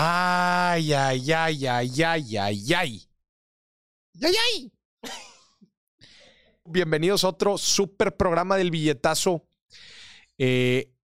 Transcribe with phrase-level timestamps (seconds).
[0.00, 3.08] Ay, ay, ay, ay, ay, ay, ay.
[4.22, 4.72] ¡Ay, ay!
[6.64, 9.48] Bienvenidos a otro super programa del billetazo.
[10.38, 10.94] Eh,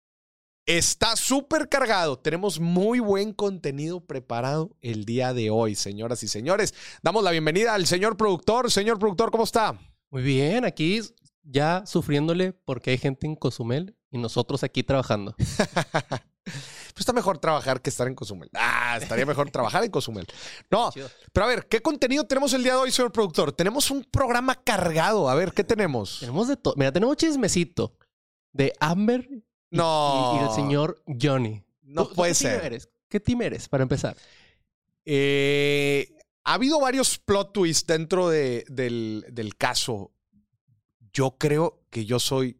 [0.65, 2.17] está súper cargado.
[2.17, 6.73] Tenemos muy buen contenido preparado el día de hoy, señoras y señores.
[7.03, 8.71] Damos la bienvenida al señor productor.
[8.71, 9.77] Señor productor, ¿cómo está?
[10.09, 11.01] Muy bien, aquí
[11.43, 15.35] ya sufriéndole porque hay gente en Cozumel y nosotros aquí trabajando.
[16.93, 18.49] Pues está mejor trabajar que estar en Cozumel.
[18.53, 20.25] Ah, estaría mejor trabajar en Cozumel.
[20.71, 20.91] No,
[21.33, 23.51] pero a ver, ¿qué contenido tenemos el día de hoy, señor productor?
[23.51, 25.27] Tenemos un programa cargado.
[25.27, 26.19] A ver, ¿qué tenemos?
[26.21, 26.75] Tenemos de todo.
[26.77, 27.97] Mira, tenemos chismecito
[28.53, 30.35] de Amber y, No.
[30.37, 31.61] y- y el señor Johnny.
[31.81, 32.65] No ¿Tú- tú puede qué team ser.
[32.65, 32.89] eres?
[33.09, 34.15] ¿Qué team eres, para empezar?
[35.03, 40.11] Eh, ha habido varios plot twists dentro de- del, del caso.
[41.11, 42.57] Yo creo que yo soy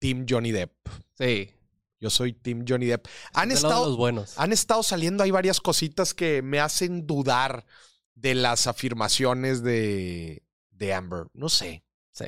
[0.00, 0.72] Team Johnny Depp.
[1.16, 1.52] Sí.
[2.00, 3.06] Yo soy Team Johnny Depp.
[3.34, 4.36] Han de estado, los buenos.
[4.38, 7.66] han estado saliendo ahí varias cositas que me hacen dudar
[8.14, 11.26] de las afirmaciones de, de Amber.
[11.34, 11.84] No sé.
[12.10, 12.24] Sí.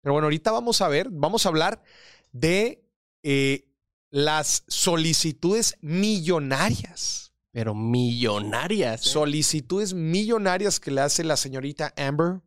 [0.00, 1.82] Pero bueno, ahorita vamos a ver, vamos a hablar
[2.30, 2.84] de
[3.24, 3.68] eh,
[4.10, 7.32] las solicitudes millonarias.
[7.50, 9.04] Pero millonarias.
[9.04, 9.08] ¿eh?
[9.08, 12.42] Solicitudes millonarias que le hace la señorita Amber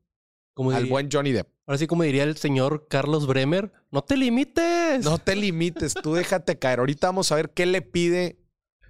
[0.59, 1.47] Como al diría- buen Johnny Depp.
[1.65, 5.05] Ahora sí, como diría el señor Carlos Bremer, no te limites.
[5.05, 6.79] No te limites, tú déjate caer.
[6.79, 8.41] Ahorita vamos a ver qué le pide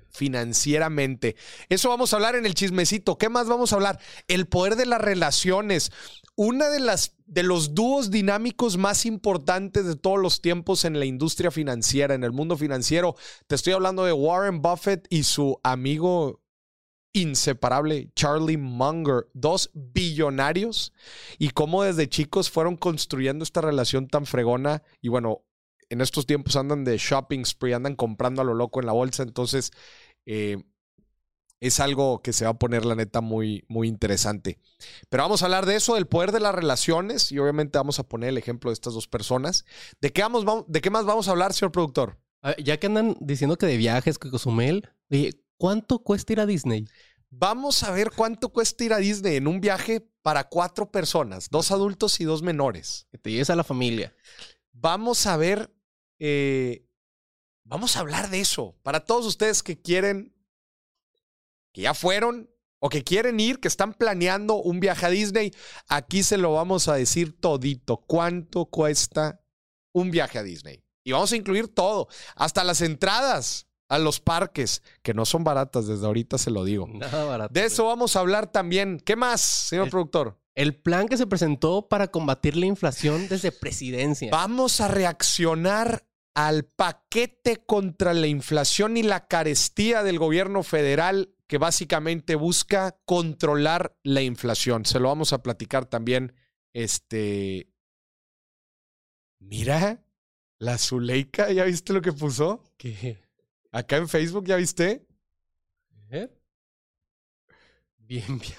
[0.10, 1.36] financieramente.
[1.70, 3.20] Eso vamos a hablar en el chismecito.
[3.20, 4.00] ¿Qué más vamos a hablar?
[4.28, 5.92] El poder de las relaciones.
[6.36, 11.06] Una de las de los dúos dinámicos más importantes de todos los tiempos en la
[11.06, 13.16] industria financiera, en el mundo financiero.
[13.46, 16.42] Te estoy hablando de Warren Buffett y su amigo
[17.14, 20.94] inseparable Charlie Munger, dos billonarios
[21.38, 25.44] y cómo desde chicos fueron construyendo esta relación tan fregona y bueno,
[25.90, 29.24] en estos tiempos andan de shopping spree, andan comprando a lo loco en la bolsa,
[29.24, 29.72] entonces
[30.26, 30.64] eh,
[31.60, 34.60] es algo que se va a poner la neta muy, muy interesante.
[35.10, 38.08] Pero vamos a hablar de eso, del poder de las relaciones y obviamente vamos a
[38.08, 39.66] poner el ejemplo de estas dos personas.
[40.00, 42.18] ¿De qué, vamos, de qué más vamos a hablar, señor productor?
[42.42, 46.40] A ver, Ya que andan diciendo que de viajes, que Cozumel, oye, ¿cuánto cuesta ir
[46.40, 46.88] a Disney?
[47.30, 51.70] Vamos a ver cuánto cuesta ir a Disney en un viaje para cuatro personas, dos
[51.70, 53.08] adultos y dos menores.
[53.12, 54.16] Que te lleves a la familia.
[54.72, 55.72] vamos a ver,
[56.18, 56.88] eh,
[57.64, 58.80] vamos a hablar de eso.
[58.82, 60.34] Para todos ustedes que quieren,
[61.72, 62.50] que ya fueron
[62.80, 65.52] o que quieren ir, que están planeando un viaje a Disney,
[65.88, 67.98] aquí se lo vamos a decir todito.
[67.98, 69.44] ¿Cuánto cuesta
[69.92, 70.84] un viaje a Disney?
[71.04, 75.88] Y vamos a incluir todo, hasta las entradas a los parques, que no son baratas,
[75.88, 76.88] desde ahorita se lo digo.
[76.88, 77.54] Nada barato.
[77.54, 79.02] De eso vamos a hablar también.
[79.04, 80.40] ¿Qué más, señor El- productor?
[80.56, 84.30] El plan que se presentó para combatir la inflación desde presidencia.
[84.32, 86.06] Vamos a reaccionar
[86.36, 93.98] al paquete contra la inflación y la carestía del gobierno federal que básicamente busca controlar
[94.04, 94.86] la inflación.
[94.86, 96.36] Se lo vamos a platicar también.
[96.74, 97.72] Este.
[99.40, 100.04] Mira,
[100.60, 102.64] la Zuleika, ¿ya viste lo que puso?
[102.78, 103.22] ¿Qué?
[103.72, 105.06] Acá en Facebook, ¿ya viste?
[106.10, 106.30] ¿Eh?
[107.98, 108.58] Bien, bien.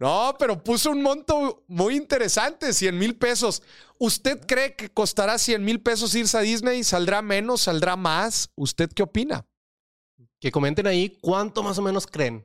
[0.00, 3.62] No, pero puso un monto muy interesante, 100 mil pesos.
[3.98, 6.82] ¿Usted cree que costará 100 mil pesos irse a Disney?
[6.82, 7.60] ¿Saldrá menos?
[7.60, 8.50] ¿Saldrá más?
[8.56, 9.46] ¿Usted qué opina?
[10.40, 12.44] Que comenten ahí cuánto más o menos creen.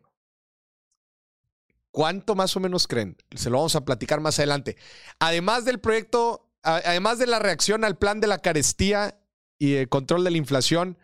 [1.89, 3.17] ¿Cuánto más o menos creen?
[3.35, 4.77] Se lo vamos a platicar más adelante.
[5.17, 9.19] Además del proyecto, además de la reacción al plan de la carestía
[9.59, 10.97] y el control de la inflación,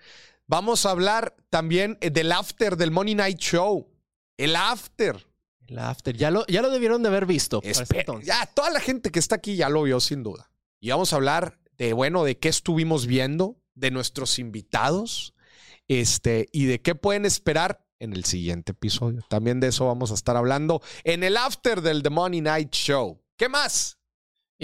[0.47, 3.87] vamos a hablar también eh, del after del Money Night Show.
[4.37, 5.25] El after.
[5.67, 6.15] El after.
[6.15, 7.61] Ya lo, ya lo debieron de haber visto.
[8.23, 10.51] ya, toda la gente que está aquí ya lo vio sin duda.
[10.79, 15.33] Y vamos a hablar de, bueno, de qué estuvimos viendo, de nuestros invitados,
[15.87, 19.25] este, y de qué pueden esperar en el siguiente episodio.
[19.29, 23.21] También de eso vamos a estar hablando en el after del The Money Night Show.
[23.37, 23.97] ¿Qué más?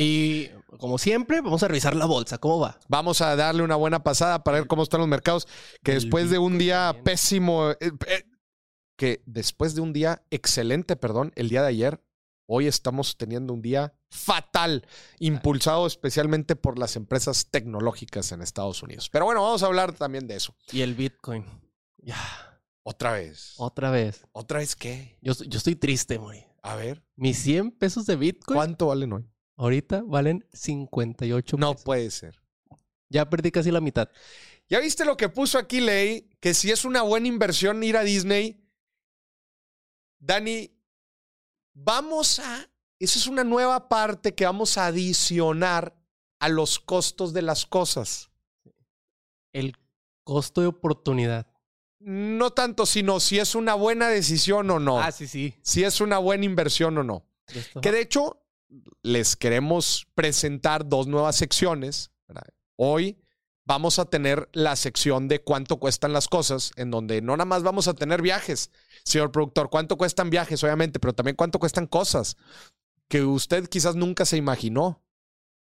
[0.01, 2.37] Y como siempre, vamos a revisar la bolsa.
[2.37, 2.79] ¿Cómo va?
[2.87, 5.45] Vamos a darle una buena pasada para ver cómo están los mercados,
[5.83, 8.23] que después de un día pésimo, eh, eh,
[8.95, 12.01] que después de un día excelente, perdón, el día de ayer,
[12.45, 14.87] hoy estamos teniendo un día fatal,
[15.19, 19.09] impulsado especialmente por las empresas tecnológicas en Estados Unidos.
[19.09, 20.55] Pero bueno, vamos a hablar también de eso.
[20.71, 21.43] Y el Bitcoin.
[21.97, 22.61] Ya.
[22.83, 23.53] Otra vez.
[23.57, 24.25] Otra vez.
[24.31, 25.17] ¿Otra vez qué?
[25.21, 26.45] Yo, yo estoy triste, Mori.
[26.63, 29.29] A ver, Mis 100 pesos de Bitcoin ¿cuánto valen hoy?
[29.59, 31.83] Ahorita valen 58 No pesos.
[31.83, 32.41] puede ser.
[33.09, 34.09] Ya perdí casi la mitad.
[34.67, 36.29] ¿Ya viste lo que puso aquí Ley?
[36.39, 38.63] Que si es una buena inversión ir a Disney.
[40.19, 40.71] Dani,
[41.73, 42.69] vamos a...
[42.99, 45.95] Esa es una nueva parte que vamos a adicionar
[46.39, 48.29] a los costos de las cosas.
[49.53, 49.73] El
[50.23, 51.47] costo de oportunidad.
[51.99, 54.99] No tanto, sino si es una buena decisión o no.
[54.99, 55.55] Ah, sí, sí.
[55.63, 57.25] Si es una buena inversión o no.
[57.81, 58.41] Que de hecho,
[59.03, 62.11] les queremos presentar dos nuevas secciones.
[62.27, 62.43] ¿verdad?
[62.75, 63.19] Hoy
[63.65, 67.61] vamos a tener la sección de cuánto cuestan las cosas, en donde no nada más
[67.61, 68.71] vamos a tener viajes,
[69.05, 72.35] señor productor, cuánto cuestan viajes, obviamente, pero también cuánto cuestan cosas
[73.07, 75.03] que usted quizás nunca se imaginó,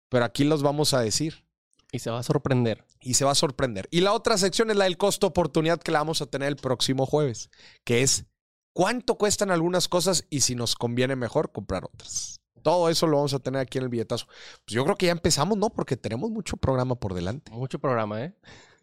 [0.09, 1.45] pero aquí los vamos a decir
[1.91, 2.85] Y se va a sorprender.
[2.99, 3.87] y se va a sorprender.
[3.89, 6.57] Y la otra sección es la del costo oportunidad que la vamos a tener el
[6.57, 7.49] próximo jueves,
[7.83, 8.25] que es
[8.73, 12.39] cuánto cuestan algunas cosas y si nos conviene mejor comprar otras.
[12.65, 14.25] Todo eso lo vamos a tener aquí en el billetazo.
[14.25, 15.69] Pues yo creo que ya empezamos, ¿no?
[15.69, 17.51] Porque tenemos mucho programa por delante.
[17.51, 18.33] Mucho programa, ¿eh?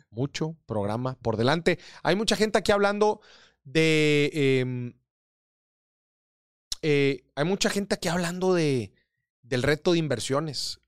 [0.08, 1.80] Mucho programa por delante.
[2.04, 3.22] Hay mucha gente aquí hablando
[3.64, 4.30] de...
[4.32, 4.94] eh,
[6.82, 8.92] eh, hay mucha gente aquí hablando de,
[9.42, 10.80] del reto de inversiones.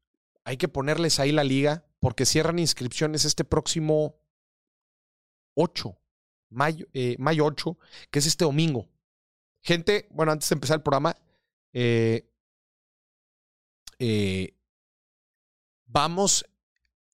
[0.44, 4.20] Hay que ponerles ahí la liga porque cierran inscripciones este próximo
[5.54, 5.98] 8,
[6.50, 7.76] mayo, eh, mayo 8,
[8.12, 8.88] que es este domingo.
[9.62, 11.16] Gente, bueno, antes de empezar el programa,
[11.72, 12.30] eh,
[14.06, 14.54] eh,
[15.86, 16.44] vamos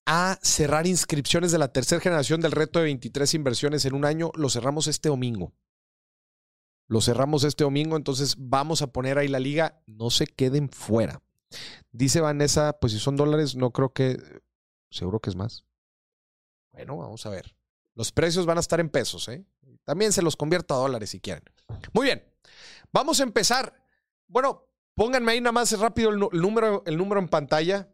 [0.06, 4.32] a cerrar inscripciones de la tercera generación del reto de 23 inversiones en un año.
[4.34, 5.52] Lo cerramos este domingo.
[6.88, 9.80] Lo cerramos este domingo, entonces vamos a poner ahí la liga.
[9.86, 11.22] No se queden fuera.
[11.92, 14.20] Dice Vanessa, pues si son dólares, no creo que...
[14.90, 15.64] Seguro que es más.
[16.72, 17.54] Bueno, vamos a ver.
[17.94, 19.44] Los precios van a estar en pesos, ¿eh?
[19.84, 21.44] También se los convierto a dólares si quieren.
[21.92, 22.24] Muy bien.
[22.92, 23.80] Vamos a empezar.
[24.26, 24.69] Bueno,
[25.00, 27.88] pónganme ahí nada más rápido el, número, el número en pantalla.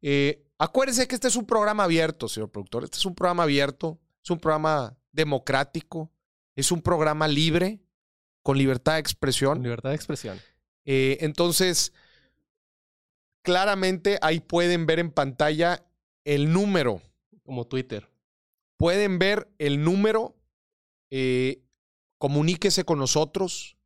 [0.00, 2.82] Eh, acuérdense que este es un programa abierto, señor productor.
[2.82, 6.10] Este es un programa abierto, es un programa democrático,
[6.56, 7.80] es un programa libre,
[8.42, 9.62] con libertad de expresión.
[9.62, 10.40] Libertad de expresión.
[10.84, 11.92] Eh, entonces,
[13.42, 15.86] claramente ahí pueden ver en pantalla
[16.24, 17.00] el número.
[17.44, 18.10] Como Twitter.
[18.78, 20.34] Pueden ver el número.
[21.10, 21.62] eh,
[22.18, 23.76] comuníquese con nosotros.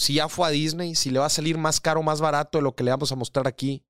[0.00, 2.62] Si ya fue a Disney, si le va a salir más caro más barato de
[2.62, 3.84] lo que le vamos a mostrar aquí.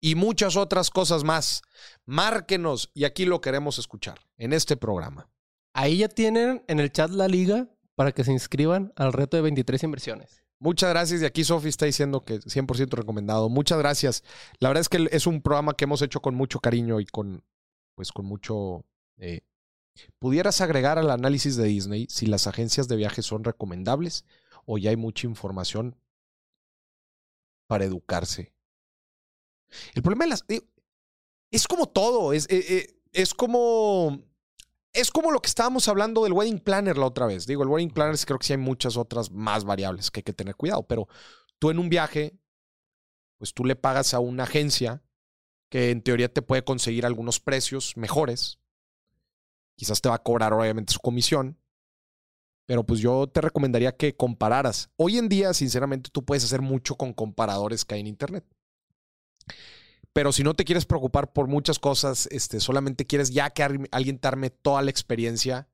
[0.00, 1.62] Y muchas otras cosas más.
[2.04, 5.28] Márquenos y aquí lo queremos escuchar en este programa.
[5.74, 9.42] Ahí ya tienen en el chat la liga para que se inscriban al reto de
[9.42, 10.44] 23 inversiones.
[10.60, 11.20] Muchas gracias.
[11.20, 13.48] Y aquí Sofi está diciendo que 100% recomendado.
[13.48, 14.22] Muchas gracias.
[14.60, 17.42] La verdad es que es un programa que hemos hecho con mucho cariño y con,
[17.96, 18.84] pues, con mucho...
[19.16, 19.40] eh,
[20.20, 24.24] ¿Pudieras agregar al análisis de Disney si las agencias de viajes son recomendables
[24.66, 25.96] o ya hay mucha información
[27.66, 28.54] para educarse?
[29.94, 30.44] El problema de las...
[31.50, 32.32] es como todo.
[32.32, 34.22] Es, eh, eh, es como...
[34.92, 37.46] Es como lo que estábamos hablando del wedding planner la otra vez.
[37.46, 40.32] Digo, el wedding planner creo que sí hay muchas otras más variables que hay que
[40.32, 41.06] tener cuidado, pero
[41.58, 42.38] tú en un viaje,
[43.36, 45.02] pues tú le pagas a una agencia
[45.68, 48.58] que en teoría te puede conseguir algunos precios mejores.
[49.76, 51.60] Quizás te va a cobrar obviamente su comisión,
[52.66, 54.90] pero pues yo te recomendaría que compararas.
[54.96, 58.44] Hoy en día, sinceramente, tú puedes hacer mucho con comparadores que hay en Internet.
[60.12, 64.18] Pero si no te quieres preocupar por muchas cosas, este, solamente quieres ya que alguien
[64.18, 65.68] te arme toda la experiencia,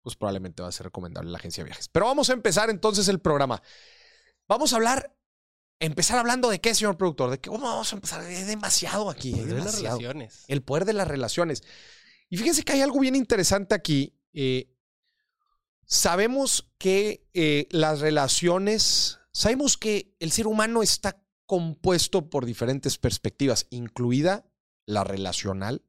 [0.00, 1.88] pues probablemente va a ser recomendable la agencia de viajes.
[1.88, 3.62] Pero vamos a empezar entonces el programa.
[4.48, 5.14] Vamos a hablar,
[5.80, 8.20] empezar hablando de qué, señor productor, de qué ¿cómo vamos a empezar.
[8.20, 10.44] Hay demasiado aquí, hay De las relaciones.
[10.48, 11.64] El poder de las relaciones.
[12.30, 14.16] Y fíjense que hay algo bien interesante aquí.
[14.32, 14.73] Eh,
[15.86, 23.66] sabemos que eh, las relaciones, sabemos que el ser humano está compuesto por diferentes perspectivas,
[23.70, 24.46] incluida
[24.86, 25.84] la relacional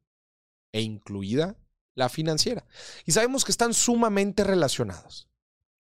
[0.71, 1.57] e incluida
[1.95, 2.65] la financiera.
[3.05, 5.29] Y sabemos que están sumamente relacionados.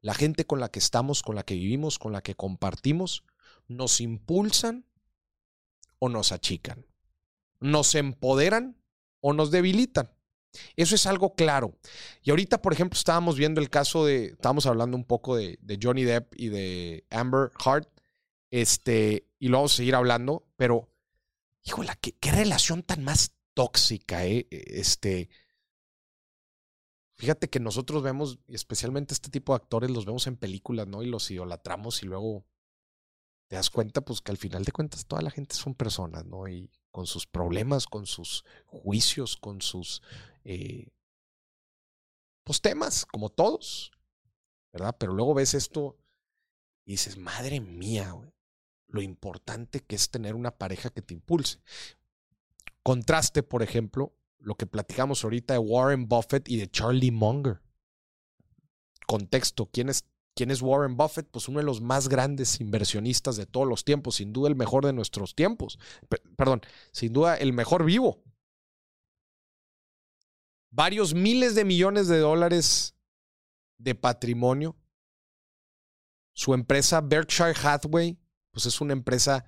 [0.03, 3.25] La gente con la que estamos, con la que vivimos, con la que compartimos,
[3.69, 4.87] nos impulsan
[5.99, 6.87] o nos achican.
[7.61, 8.83] Nos empoderan
[9.21, 10.11] o nos debilitan.
[10.77, 11.77] Eso es algo claro.
[12.23, 16.05] Y ahorita, por ejemplo, estábamos viendo el caso de, estábamos hablando un poco de, Johnny
[16.05, 17.89] Depp y de Amber Hart,
[18.51, 20.89] este, y lo vamos a seguir hablando, pero,
[21.63, 24.47] híjole, qué, relación tan más tóxica, ¿eh?
[24.51, 25.29] Este,
[27.17, 31.03] fíjate que nosotros vemos, especialmente este tipo de actores, los vemos en películas, ¿no?
[31.03, 32.45] Y los idolatramos y luego
[33.47, 36.49] te das cuenta, pues que al final de cuentas toda la gente son personas, ¿no?
[36.49, 40.03] Y con sus problemas, con sus juicios, con sus
[40.45, 40.89] eh,
[42.45, 43.93] pues temas, como todos,
[44.73, 44.97] ¿verdad?
[44.99, 45.97] Pero luego ves esto
[46.85, 48.15] y dices, madre mía,
[48.89, 51.61] lo importante que es tener una pareja que te impulse.
[52.83, 57.61] Contraste, por ejemplo, lo que platicamos ahorita de Warren Buffett y de Charlie Munger.
[59.07, 60.05] Contexto, ¿quién es,
[60.35, 61.29] quién es Warren Buffett?
[61.31, 64.85] Pues uno de los más grandes inversionistas de todos los tiempos, sin duda el mejor
[64.87, 65.79] de nuestros tiempos.
[66.37, 68.25] Perdón, sin duda el mejor vivo
[70.71, 72.95] varios miles de millones de dólares
[73.79, 74.77] de patrimonio.
[76.33, 78.19] Su empresa Berkshire Hathaway,
[78.51, 79.45] pues es una empresa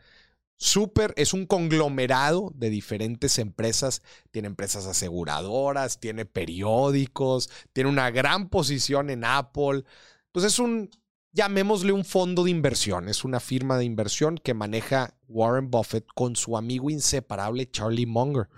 [0.56, 4.02] súper, es un conglomerado de diferentes empresas.
[4.30, 9.84] Tiene empresas aseguradoras, tiene periódicos, tiene una gran posición en Apple.
[10.32, 10.90] Pues es un,
[11.32, 16.36] llamémosle un fondo de inversión, es una firma de inversión que maneja Warren Buffett con
[16.36, 18.48] su amigo inseparable Charlie Munger.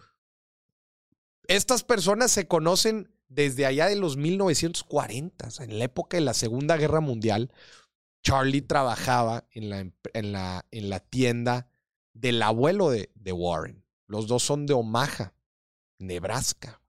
[1.49, 6.77] Estas personas se conocen desde allá de los 1940, en la época de la Segunda
[6.77, 7.53] Guerra Mundial.
[8.23, 11.69] Charlie trabajaba en la, en la, en la tienda
[12.15, 13.85] del abuelo de, de Warren.
[14.07, 15.35] Los dos son de Omaha,
[15.99, 16.81] Nebraska.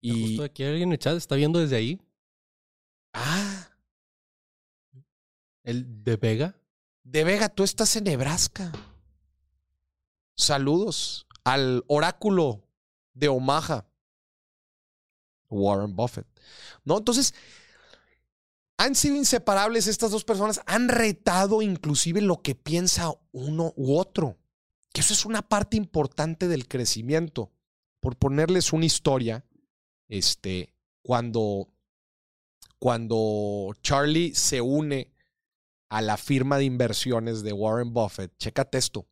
[0.00, 2.00] Y justo aquí alguien en el chat está viendo desde ahí.
[3.12, 3.68] Ah.
[5.62, 6.56] ¿El de Vega?
[7.02, 8.72] De Vega, tú estás en Nebraska.
[10.36, 12.62] Saludos al oráculo
[13.14, 13.86] de Omaha.
[15.50, 16.26] Warren Buffett.
[16.84, 16.98] ¿No?
[16.98, 17.34] Entonces,
[18.78, 24.38] han sido inseparables estas dos personas, han retado inclusive lo que piensa uno u otro,
[24.92, 27.52] que eso es una parte importante del crecimiento.
[28.00, 29.44] Por ponerles una historia,
[30.08, 31.68] este, cuando,
[32.78, 35.12] cuando Charlie se une
[35.90, 39.06] a la firma de inversiones de Warren Buffett, chécate esto,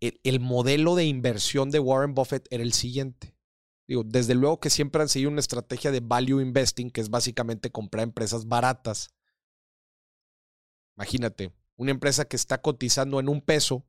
[0.00, 3.34] el, el modelo de inversión de Warren Buffett era el siguiente.
[3.86, 7.70] Digo, desde luego que siempre han seguido una estrategia de value investing, que es básicamente
[7.70, 9.10] comprar empresas baratas.
[10.96, 13.84] Imagínate, una empresa que está cotizando en un peso,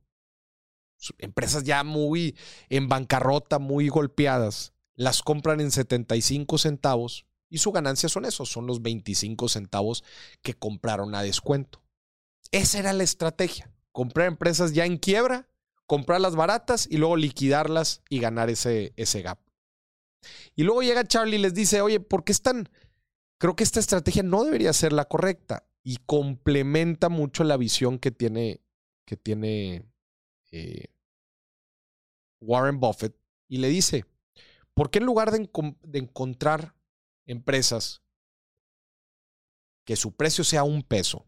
[1.18, 2.36] empresas ya muy
[2.68, 8.66] en bancarrota, muy golpeadas, las compran en 75 centavos y su ganancia son esos, son
[8.66, 10.04] los 25 centavos
[10.42, 11.82] que compraron a descuento.
[12.50, 15.48] Esa era la estrategia, comprar empresas ya en quiebra,
[15.86, 19.38] comprarlas baratas y luego liquidarlas y ganar ese, ese gap.
[20.54, 22.68] Y luego llega Charlie y les dice, oye, ¿por qué están?
[23.38, 28.10] Creo que esta estrategia no debería ser la correcta y complementa mucho la visión que
[28.10, 28.60] tiene,
[29.04, 29.84] que tiene
[30.50, 30.86] eh,
[32.40, 33.16] Warren Buffett
[33.48, 34.04] y le dice,
[34.74, 35.48] ¿por qué en lugar de,
[35.82, 36.74] de encontrar
[37.26, 38.02] empresas
[39.84, 41.26] que su precio sea un peso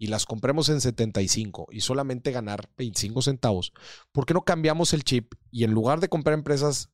[0.00, 3.74] y las compremos en 75 y solamente ganar 25 centavos,
[4.12, 6.88] ¿por qué no cambiamos el chip y en lugar de comprar empresas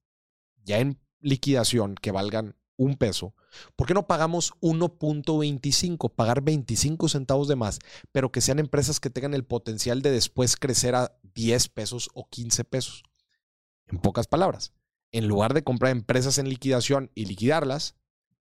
[0.64, 3.32] ya en liquidación que valgan un peso,
[3.76, 6.12] ¿por qué no pagamos 1.25?
[6.16, 7.78] Pagar 25 centavos de más,
[8.10, 12.28] pero que sean empresas que tengan el potencial de después crecer a 10 pesos o
[12.28, 13.04] 15 pesos.
[13.86, 14.72] En pocas palabras,
[15.12, 17.94] en lugar de comprar empresas en liquidación y liquidarlas,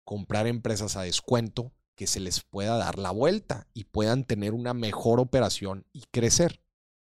[0.05, 4.75] comprar empresas a descuento que se les pueda dar la vuelta y puedan tener una
[4.75, 6.61] mejor operación y crecer.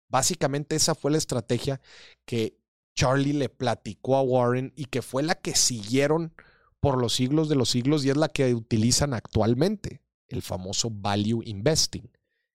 [0.10, 1.82] Básicamente esa fue la estrategia
[2.26, 2.58] que
[2.96, 6.34] Charlie le platicó a Warren y que fue la que siguieron
[6.80, 11.42] por los siglos de los siglos y es la que utilizan actualmente, el famoso value
[11.46, 12.10] investing,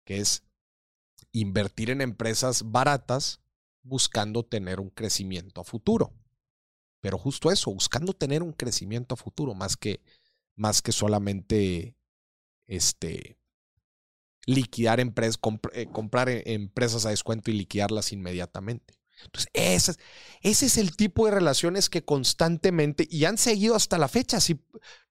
[0.04, 0.44] que es
[1.32, 3.40] invertir en empresas baratas
[3.82, 6.12] buscando tener un crecimiento a futuro.
[7.00, 10.00] Pero justo eso, buscando tener un crecimiento a futuro, más que,
[10.54, 11.96] más que solamente
[12.72, 13.38] este,
[14.46, 15.38] liquidar empresas,
[15.72, 18.94] eh, comprar eh, empresas a descuento y liquidarlas inmediatamente.
[19.24, 19.94] Entonces, ese,
[20.40, 24.40] ese es el tipo de relaciones que constantemente, y han seguido hasta la fecha.
[24.40, 24.58] Si,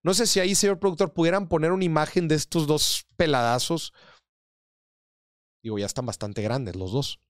[0.02, 3.94] no sé si ahí, señor productor, pudieran poner una imagen de estos dos peladazos.
[5.64, 7.22] Digo, ya están bastante grandes los dos.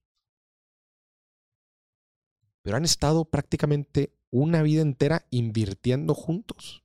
[2.62, 6.81] Pero han estado prácticamente una vida entera invirtiendo juntos.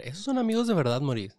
[0.00, 1.36] Esos son amigos de verdad, Maurice.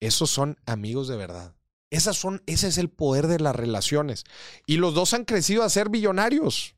[0.00, 1.54] Esos son amigos de verdad.
[1.90, 4.24] Esas son, ese es el poder de las relaciones.
[4.66, 6.74] Y los dos han crecido a ser billonarios.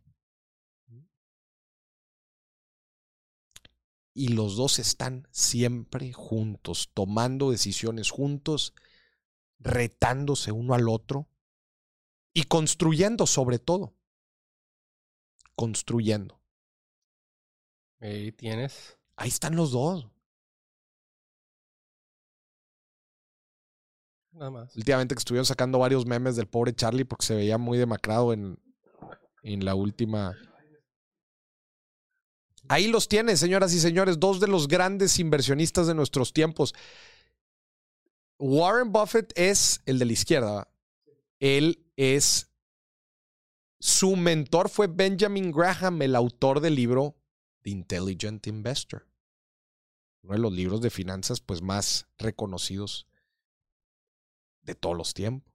[4.15, 8.75] Y los dos están siempre juntos, tomando decisiones juntos,
[9.59, 11.29] retándose uno al otro
[12.33, 13.95] y construyendo sobre todo.
[15.55, 16.41] Construyendo.
[18.01, 18.99] Ahí tienes.
[19.17, 20.09] Ahí están los dos.
[24.33, 24.69] Nada.
[24.77, 28.59] Últimamente que estuvieron sacando varios memes del pobre Charlie porque se veía muy demacrado en,
[29.43, 30.37] en la última.
[32.69, 36.75] Ahí los tiene, señoras y señores, dos de los grandes inversionistas de nuestros tiempos.
[38.39, 40.69] Warren Buffett es el de la izquierda.
[41.41, 42.49] Él es.
[43.81, 47.17] Su mentor fue Benjamin Graham, el autor del libro
[47.63, 49.07] The Intelligent Investor.
[50.23, 53.10] Uno de los libros de finanzas pues, más reconocidos
[54.71, 55.53] de todos los tiempos.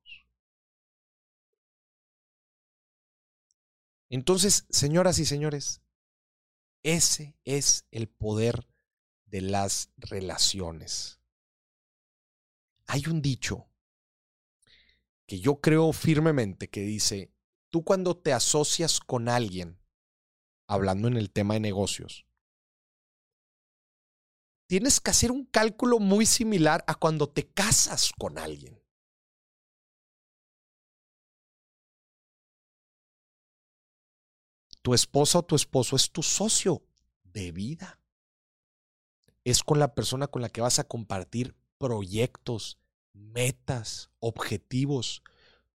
[4.10, 5.82] Entonces, señoras y señores,
[6.84, 8.68] Ese es el poder
[9.26, 11.20] de las relaciones.
[12.86, 13.68] Hay un dicho
[15.26, 17.34] que yo creo firmemente que dice,
[17.72, 19.80] tú cuando te asocias con alguien,
[20.68, 22.28] hablando en el tema de negocios,
[24.68, 28.85] tienes que hacer un cálculo muy similar a cuando te casas con alguien.
[34.86, 36.84] Tu esposa o tu esposo es tu socio
[37.24, 38.00] de vida.
[39.44, 42.78] Es con la persona con la que vas a compartir proyectos,
[43.12, 45.24] metas, objetivos,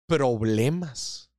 [0.07, 1.31] problemas,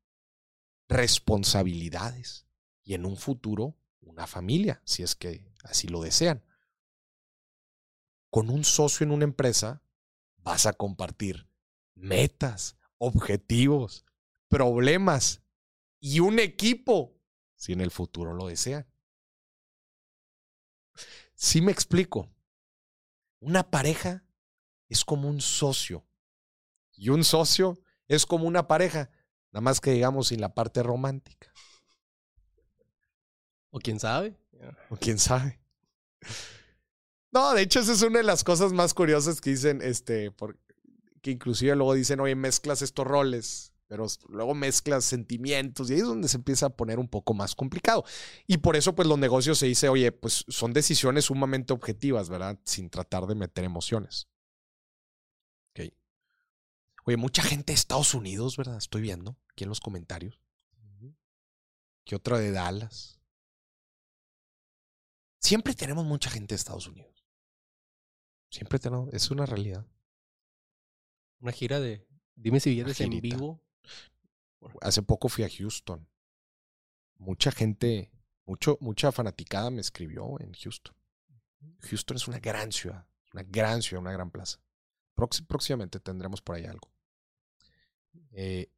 [0.89, 2.47] responsabilidades
[2.85, 6.43] y en un futuro una familia, si es que así lo desean.
[8.31, 9.83] Con un socio en una empresa
[10.39, 11.51] vas a compartir
[11.95, 14.07] metas, objetivos,
[14.49, 15.43] problemas
[16.01, 17.18] y un equipo,
[17.59, 18.87] si en el futuro lo desean.
[21.35, 22.31] Si me explico.
[23.41, 24.25] Una pareja
[24.88, 26.07] es como un socio.
[26.97, 29.11] Y un socio es como una pareja,
[29.53, 31.53] nada más que digamos sin la parte romántica.
[33.71, 34.37] O quién sabe.
[34.91, 35.61] O quién sabe.
[37.31, 40.35] No, de hecho, esa es una de las cosas más curiosas que dicen, este,
[41.21, 46.07] que inclusive luego dicen, oye, mezclas estos roles, pero luego mezclas sentimientos y ahí es
[46.07, 48.04] donde se empieza a poner un poco más complicado.
[48.47, 52.59] Y por eso, pues, los negocios se dice, oye, pues son decisiones sumamente objetivas, ¿verdad?
[52.64, 54.28] Sin tratar de meter emociones.
[57.04, 58.76] Oye, mucha gente de Estados Unidos, ¿verdad?
[58.76, 60.38] Estoy viendo aquí en los comentarios.
[62.04, 63.18] ¿Qué otra de Dallas?
[65.40, 67.25] Siempre tenemos mucha gente de Estados Unidos.
[68.50, 69.87] Siempre tenemos, es una realidad.
[71.40, 72.07] Una gira de
[72.40, 73.61] Dime si vienes en vivo.
[74.81, 76.09] Hace poco fui a Houston.
[77.19, 78.11] Mucha gente,
[78.45, 80.95] mucho, mucha fanaticada me escribió en Houston.
[81.83, 84.61] Houston es una gran ciudad, una gran ciudad, una gran plaza.
[85.15, 86.93] próximamente tendremos por ahí algo.
[88.32, 88.71] Eh,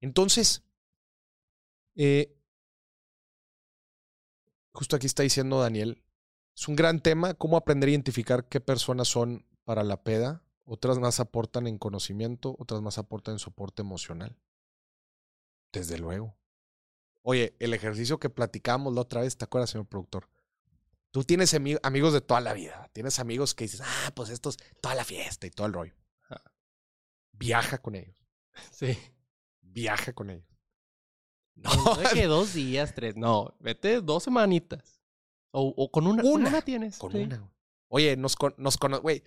[0.00, 0.62] entonces,
[1.94, 2.36] eh,
[4.72, 6.02] justo aquí está diciendo Daniel,
[6.56, 10.43] es un gran tema, cómo aprender a identificar qué personas son para la peda.
[10.64, 14.38] Otras más aportan en conocimiento, otras más aportan en soporte emocional.
[15.72, 16.36] Desde luego.
[17.22, 20.28] Oye, el ejercicio que platicamos la otra vez, ¿te acuerdas, señor productor?
[21.10, 22.90] Tú tienes amigos de toda la vida.
[22.92, 25.94] Tienes amigos que dices, ah, pues estos, toda la fiesta y todo el rollo
[27.38, 28.16] viaja con ellos.
[28.70, 28.96] Sí.
[29.60, 30.48] Viaja con ellos.
[31.56, 31.70] No.
[31.72, 33.16] no que dos días, tres.
[33.16, 35.00] No, vete dos semanitas.
[35.52, 36.22] O, con una.
[36.24, 36.98] Una, tienes.
[36.98, 37.48] Con una.
[37.86, 39.22] Oye, nos, nos güey.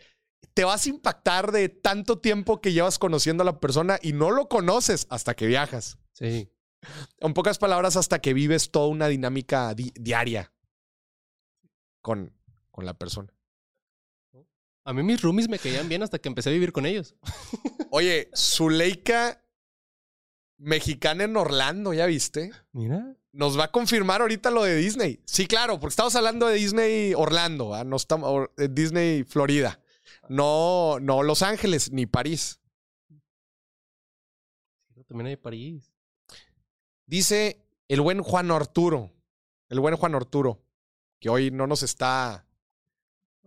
[0.53, 4.31] Te vas a impactar de tanto tiempo que llevas conociendo a la persona y no
[4.31, 5.97] lo conoces hasta que viajas.
[6.13, 6.49] Sí.
[7.19, 10.51] En pocas palabras, hasta que vives toda una dinámica diaria
[12.01, 12.33] con,
[12.71, 13.33] con la persona.
[14.87, 17.15] A mí mis roomies me caían bien hasta que empecé a vivir con ellos.
[17.91, 19.43] Oye, Zuleika
[20.57, 22.51] mexicana en Orlando, ¿ya viste?
[22.71, 23.15] Mira.
[23.33, 25.21] Nos va a confirmar ahorita lo de Disney.
[25.25, 27.83] Sí, claro, porque estamos hablando de Disney Orlando, ¿ah?
[27.83, 29.79] no estamos de Disney Florida.
[30.29, 32.59] No, no Los Ángeles ni París.
[35.07, 35.91] También hay París.
[37.05, 39.13] Dice el buen Juan Arturo,
[39.69, 40.61] el buen Juan Arturo,
[41.19, 42.47] que hoy no nos está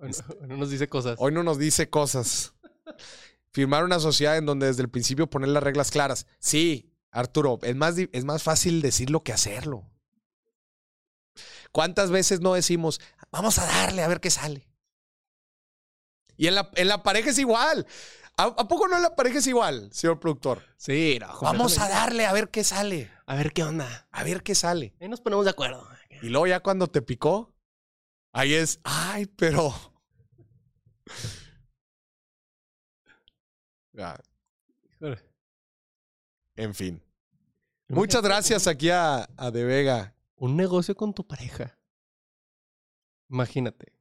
[0.01, 0.11] Hoy
[0.49, 1.17] no nos dice cosas.
[1.19, 2.55] Hoy no nos dice cosas.
[3.53, 6.27] Firmar una sociedad en donde desde el principio poner las reglas claras.
[6.39, 9.91] Sí, Arturo, es más, es más fácil decirlo que hacerlo.
[11.73, 14.70] ¿Cuántas veces no decimos, vamos a darle a ver qué sale?
[16.41, 17.87] Y en la, en la pareja es igual.
[18.39, 20.63] ¿A, poco no en la pareja es igual, señor productor?
[20.79, 23.13] Sí, Vamos a darle a ver qué sale.
[23.27, 24.09] A ver qué onda.
[24.11, 24.95] A ver qué sale.
[24.99, 25.87] Ahí nos ponemos de acuerdo.
[26.23, 27.55] Y luego ya cuando te picó,
[28.33, 29.75] ahí es, ay, pero
[36.57, 37.03] en fin.
[37.89, 40.17] Muchas gracias aquí a, a De Vega.
[40.37, 41.79] Un negocio con tu pareja.
[43.29, 44.00] Imagínate.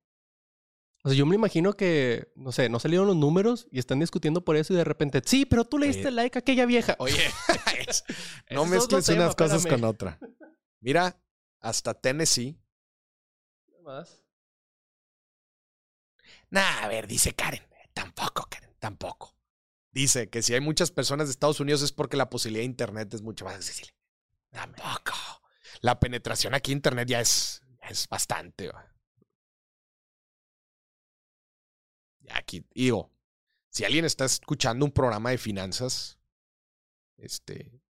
[1.09, 4.45] O sea, yo me imagino que, no sé, no salieron los números y están discutiendo
[4.45, 6.95] por eso y de repente, sí, pero tú le diste like a aquella vieja.
[6.99, 7.17] Oye,
[8.51, 10.19] no mezcles unas cosas con otra.
[10.81, 11.19] Mira,
[11.61, 12.61] hasta Tennessee.
[13.83, 14.23] más?
[16.51, 17.63] Nah, a ver, dice Karen.
[17.91, 19.35] Tampoco, Karen, tampoco.
[19.91, 23.11] Dice que si hay muchas personas de Estados Unidos es porque la posibilidad de Internet
[23.15, 23.95] es mucho más accesible.
[24.51, 25.13] Tampoco.
[25.81, 28.65] La penetración aquí en Internet ya es, es bastante.
[28.67, 28.98] Ya
[32.33, 33.11] aquí, digo,
[33.69, 36.19] si alguien está escuchando un programa de finanzas,
[37.17, 37.81] este,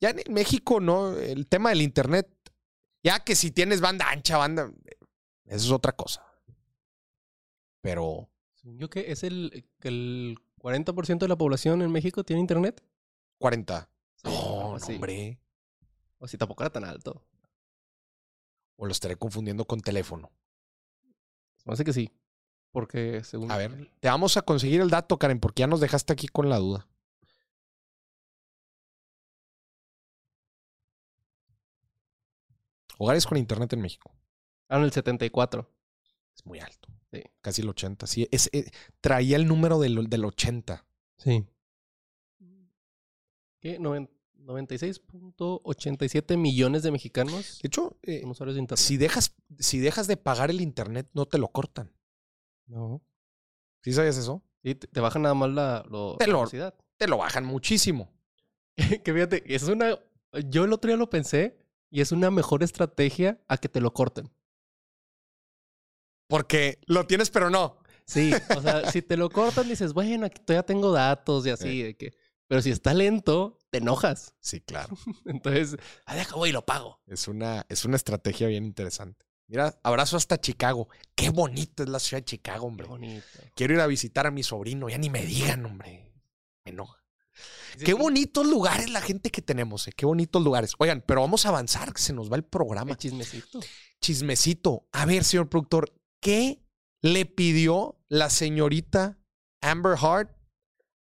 [0.00, 1.16] Ya en México, ¿no?
[1.16, 2.28] El tema del internet,
[3.02, 4.72] ya que si tienes banda ancha, banda,
[5.44, 6.24] eso es otra cosa.
[7.80, 8.28] Pero
[8.62, 12.82] Yo que es el, el 40% de la población en México tiene internet.
[13.38, 13.88] 40.
[14.16, 15.40] Sí, algo no, hombre.
[16.18, 17.24] O si tampoco era tan alto.
[18.76, 20.30] O lo estaré confundiendo con teléfono.
[21.56, 22.10] Se me hace que sí.
[22.76, 23.50] Porque según.
[23.50, 26.50] A ver, te vamos a conseguir el dato, Karen, porque ya nos dejaste aquí con
[26.50, 26.86] la duda.
[32.98, 34.12] Hogares con internet en México.
[34.68, 35.68] Ah, en el 74.
[36.34, 36.88] Es muy alto.
[37.12, 37.22] Sí.
[37.40, 38.06] Casi el 80.
[38.06, 40.84] Sí, es, eh, traía el número del, del 80.
[41.18, 41.46] Sí.
[43.60, 43.78] ¿Qué?
[43.78, 48.76] Noven- 96.87 millones de mexicanos De hecho, eh, de internet.
[48.76, 51.90] si, dejas, si dejas de pagar el internet, no te lo cortan.
[52.66, 53.02] No.
[53.82, 54.42] ¿Sí sabías eso?
[54.62, 56.74] Sí, te, te bajan nada más la, lo, Te la lo- velocidad.
[56.96, 58.12] Te lo bajan muchísimo.
[58.76, 59.98] que fíjate, es una.
[60.48, 61.58] Yo el otro día lo pensé
[61.90, 64.30] y es una mejor estrategia a que te lo corten.
[66.28, 67.78] Porque lo tienes, pero no.
[68.06, 71.82] Sí, o sea, si te lo cortan, dices, bueno, aquí todavía tengo datos y así,
[71.82, 72.12] de que.
[72.48, 74.34] Pero si está lento, te enojas.
[74.40, 74.96] Sí, claro.
[75.24, 77.00] Entonces, ah, deja, voy y lo pago.
[77.06, 79.25] Es una, es una estrategia bien interesante.
[79.48, 80.88] Mira, abrazo hasta Chicago.
[81.14, 82.86] Qué bonita es la ciudad de Chicago, Qué hombre.
[82.86, 83.24] bonito.
[83.54, 84.88] Quiero ir a visitar a mi sobrino.
[84.88, 86.12] Ya ni me digan, hombre.
[86.64, 87.00] Me enoja.
[87.76, 89.92] Sí, Qué sí, bonitos lugares la gente que tenemos, eh.
[89.94, 90.72] Qué bonitos lugares.
[90.78, 92.96] Oigan, pero vamos a avanzar, que se nos va el El programa.
[92.96, 93.60] chismecito.
[94.00, 94.88] Chismecito.
[94.92, 96.60] A ver, señor productor, ¿qué
[97.02, 99.18] le pidió la señorita
[99.60, 100.28] Amber Heard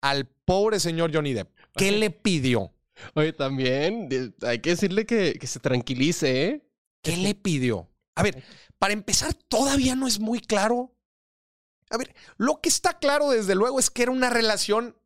[0.02, 1.50] al pobre señor Johnny Depp?
[1.76, 2.74] ¿Qué le pidió?
[3.16, 4.10] Oye, también
[4.44, 6.70] hay que decirle que, que se tranquilice, ¿eh?
[7.02, 7.89] ¿Qué le pidió?
[8.20, 8.44] A ver,
[8.78, 10.94] para empezar, todavía no es muy claro.
[11.90, 14.98] A ver, lo que está claro desde luego es que era una relación,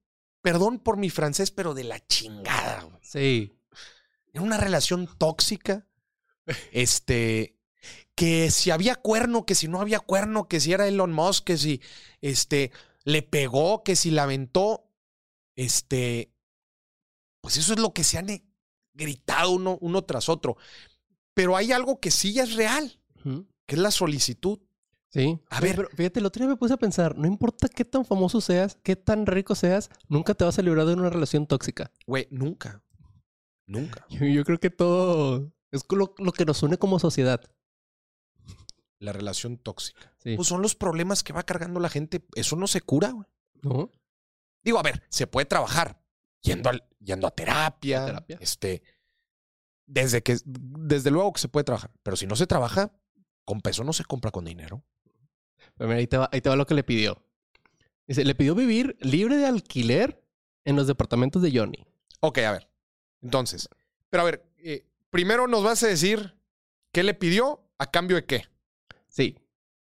[0.42, 2.82] perdón por mi francés, pero de la chingada.
[2.82, 3.00] güey.
[3.04, 3.54] Sí.
[4.34, 5.88] Era una relación tóxica.
[6.72, 7.58] Este,
[8.16, 11.58] que si había cuerno, que si no había cuerno, que si era Elon Musk, que
[11.58, 11.82] si
[12.20, 12.72] este
[13.04, 14.90] le pegó, que si la aventó.
[15.56, 16.34] Este,
[17.42, 18.44] pues eso es lo que se han eh,
[18.94, 20.58] gritado uno, uno tras otro.
[21.36, 23.00] Pero hay algo que sí ya es real,
[23.66, 24.60] Que es la solicitud.
[25.10, 25.40] Sí.
[25.50, 25.76] A ver.
[25.76, 28.80] pero fíjate, el otro día me puse a pensar, no importa qué tan famoso seas,
[28.82, 31.92] qué tan rico seas, nunca te vas a librar de una relación tóxica.
[32.08, 32.84] Güey, nunca.
[33.68, 34.06] Nunca.
[34.10, 37.42] Yo, yo creo que todo es lo, lo que nos une como sociedad.
[39.00, 40.14] La relación tóxica.
[40.18, 40.36] Sí.
[40.36, 42.26] Pues son los problemas que va cargando la gente.
[42.36, 43.28] Eso no se cura, güey.
[44.64, 46.02] Digo, a ver, se puede trabajar
[46.42, 48.38] yendo, al, yendo a terapia, A terapia.
[48.40, 48.82] Este,
[49.86, 52.92] desde que, desde luego que se puede trabajar, pero si no se trabaja,
[53.46, 54.84] con peso no se compra con dinero.
[55.76, 57.24] Pero mira, ahí te, va, ahí te va lo que le pidió.
[58.08, 60.24] Dice, le pidió vivir libre de alquiler
[60.66, 61.86] en los departamentos de Johnny.
[62.20, 62.70] Ok, a ver.
[63.22, 63.70] Entonces,
[64.10, 66.36] pero a ver, eh, primero nos vas a decir
[66.92, 68.46] qué le pidió a cambio de qué.
[69.08, 69.38] Sí.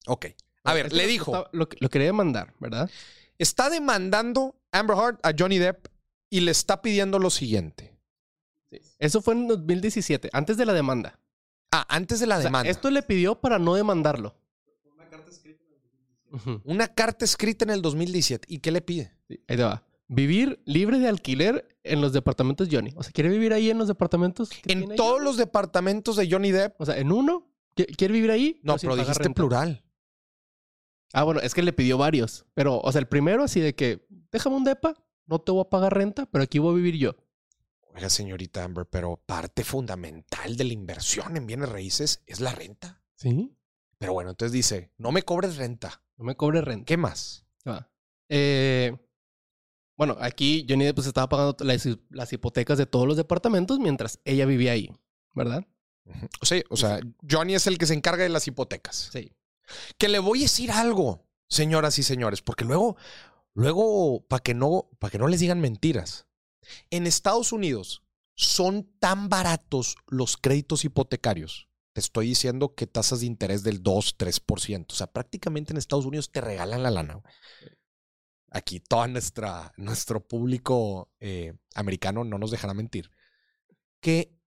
[0.08, 0.28] Ok.
[0.64, 2.90] A ver, le lo- dijo, Lo, lo quería demandar, ¿verdad?
[3.38, 5.88] está demandando Amber Heard a Johnny Depp
[6.30, 7.96] y le está pidiendo lo siguiente.
[9.00, 11.19] Eso fue en 2017, antes de la demanda.
[11.72, 12.70] Ah, antes de la O sea, demanda.
[12.70, 14.36] esto le pidió para no demandarlo.
[16.32, 16.62] Ujú.
[16.64, 18.46] Una carta escrita en el 2017.
[18.54, 19.12] ¿Y qué le pide?
[19.28, 19.84] Sí, ahí te va.
[20.08, 22.92] Vivir libre de alquiler en los departamentos Johnny.
[22.96, 24.50] O sea, ¿quiere vivir ahí en los departamentos?
[24.50, 25.26] que En tiene todos Johnny?
[25.26, 26.80] los departamentos de Johnny Depp.
[26.80, 28.60] O sea, en uno, ¿qui- ¿quiere vivir ahí?
[28.64, 29.36] No, pero dijiste renta?
[29.36, 29.84] plural.
[31.14, 32.46] Ah, bueno, es que le pidió varios.
[32.54, 34.94] Pero, o sea, el primero así de que, déjame un depa,
[35.26, 37.16] no te voy a pagar renta, pero aquí voy a vivir yo.
[38.08, 43.02] Señorita Amber, pero parte fundamental de la inversión en bienes raíces es la renta.
[43.16, 43.52] Sí.
[43.98, 46.02] Pero bueno, entonces dice, no me cobres renta.
[46.16, 46.86] No me cobre renta.
[46.86, 47.46] ¿Qué más?
[47.66, 47.90] Ah.
[48.30, 48.96] Eh,
[49.98, 54.46] bueno, aquí Johnny pues, estaba pagando las, las hipotecas de todos los departamentos mientras ella
[54.46, 54.90] vivía ahí,
[55.34, 55.66] ¿verdad?
[56.42, 59.10] O sea, o sea, Johnny es el que se encarga de las hipotecas.
[59.12, 59.34] Sí.
[59.98, 62.96] Que le voy a decir algo, señoras y señores, porque luego,
[63.54, 66.28] luego, para que no, para que no les digan mentiras.
[66.90, 68.04] En Estados Unidos
[68.36, 71.68] son tan baratos los créditos hipotecarios.
[71.94, 74.86] Te estoy diciendo que tasas de interés del 2, 3%.
[74.90, 77.22] O sea, prácticamente en Estados Unidos te regalan la lana.
[78.52, 79.06] Aquí todo
[79.78, 83.12] nuestro público eh, americano no nos dejará mentir.
[84.00, 84.40] Que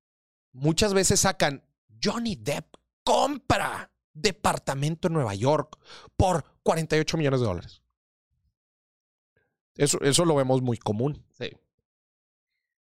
[0.53, 1.65] muchas veces sacan
[2.03, 5.79] Johnny Depp compra departamento en Nueva York
[6.17, 7.83] por 48 millones de dólares.
[9.75, 11.25] Eso, eso lo vemos muy común.
[11.31, 11.51] Sí.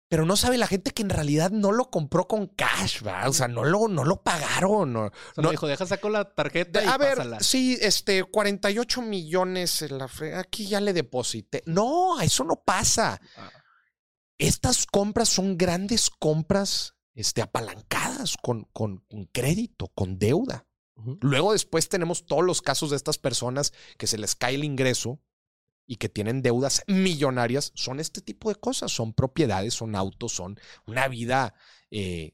[0.09, 3.29] Pero no sabe la gente que en realidad no lo compró con cash, ¿verdad?
[3.29, 4.93] O sea, no lo, no lo pagaron.
[4.93, 5.51] no- O sea, No.
[5.51, 7.41] dijo, deja saco la tarjeta y a ver, pásala.
[7.41, 11.63] sí, este, 48 millones en la aquí ya le deposité.
[11.67, 13.21] No, eso no pasa.
[13.37, 13.51] Ah,
[14.39, 20.67] estas compras son grandes compras este, apalancadas con, con, con crédito, con deuda.
[21.21, 25.21] Luego después tenemos todos los casos de estas personas que se les cae el ingreso
[25.87, 27.73] y que tienen deudas millonarias.
[27.75, 31.55] Son este tipo de cosas, son propiedades, son autos, son una vida
[31.91, 32.33] eh,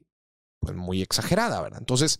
[0.58, 1.80] pues muy exagerada, ¿verdad?
[1.80, 2.18] Entonces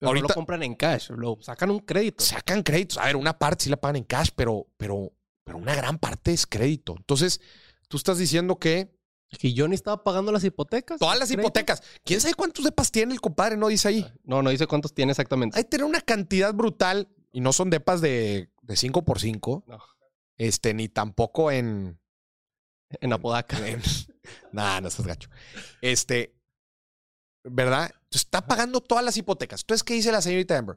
[0.00, 2.22] Pero no Ahorita- lo compran en cash, lo sacan un crédito.
[2.24, 2.98] sacan créditos.
[2.98, 5.12] A ver, una parte sí la pagan en cash, pero, pero,
[5.44, 6.94] pero una gran parte es crédito.
[6.96, 7.40] Entonces,
[7.88, 8.96] tú estás diciendo que
[9.38, 10.98] Que Johnny estaba pagando las hipotecas.
[10.98, 13.58] todas las hipotecas, ¿quién sabe cuántos depas tiene el compadre?
[13.58, 14.06] No dice ahí.
[14.24, 15.54] No, no dice cuántos tiene exactamente.
[15.58, 19.64] Hay que tener una cantidad brutal y no son depas de, de 5 por 5
[19.66, 19.78] No.
[20.36, 22.00] Este, ni tampoco en.
[23.00, 23.58] En Apodaca.
[23.68, 23.82] en
[24.52, 25.28] nah, no estás gacho.
[25.82, 26.40] Este,
[27.42, 27.86] ¿verdad?
[27.86, 29.62] Entonces, está pagando todas las hipotecas.
[29.62, 30.76] Entonces, ¿qué dice la señorita Amber?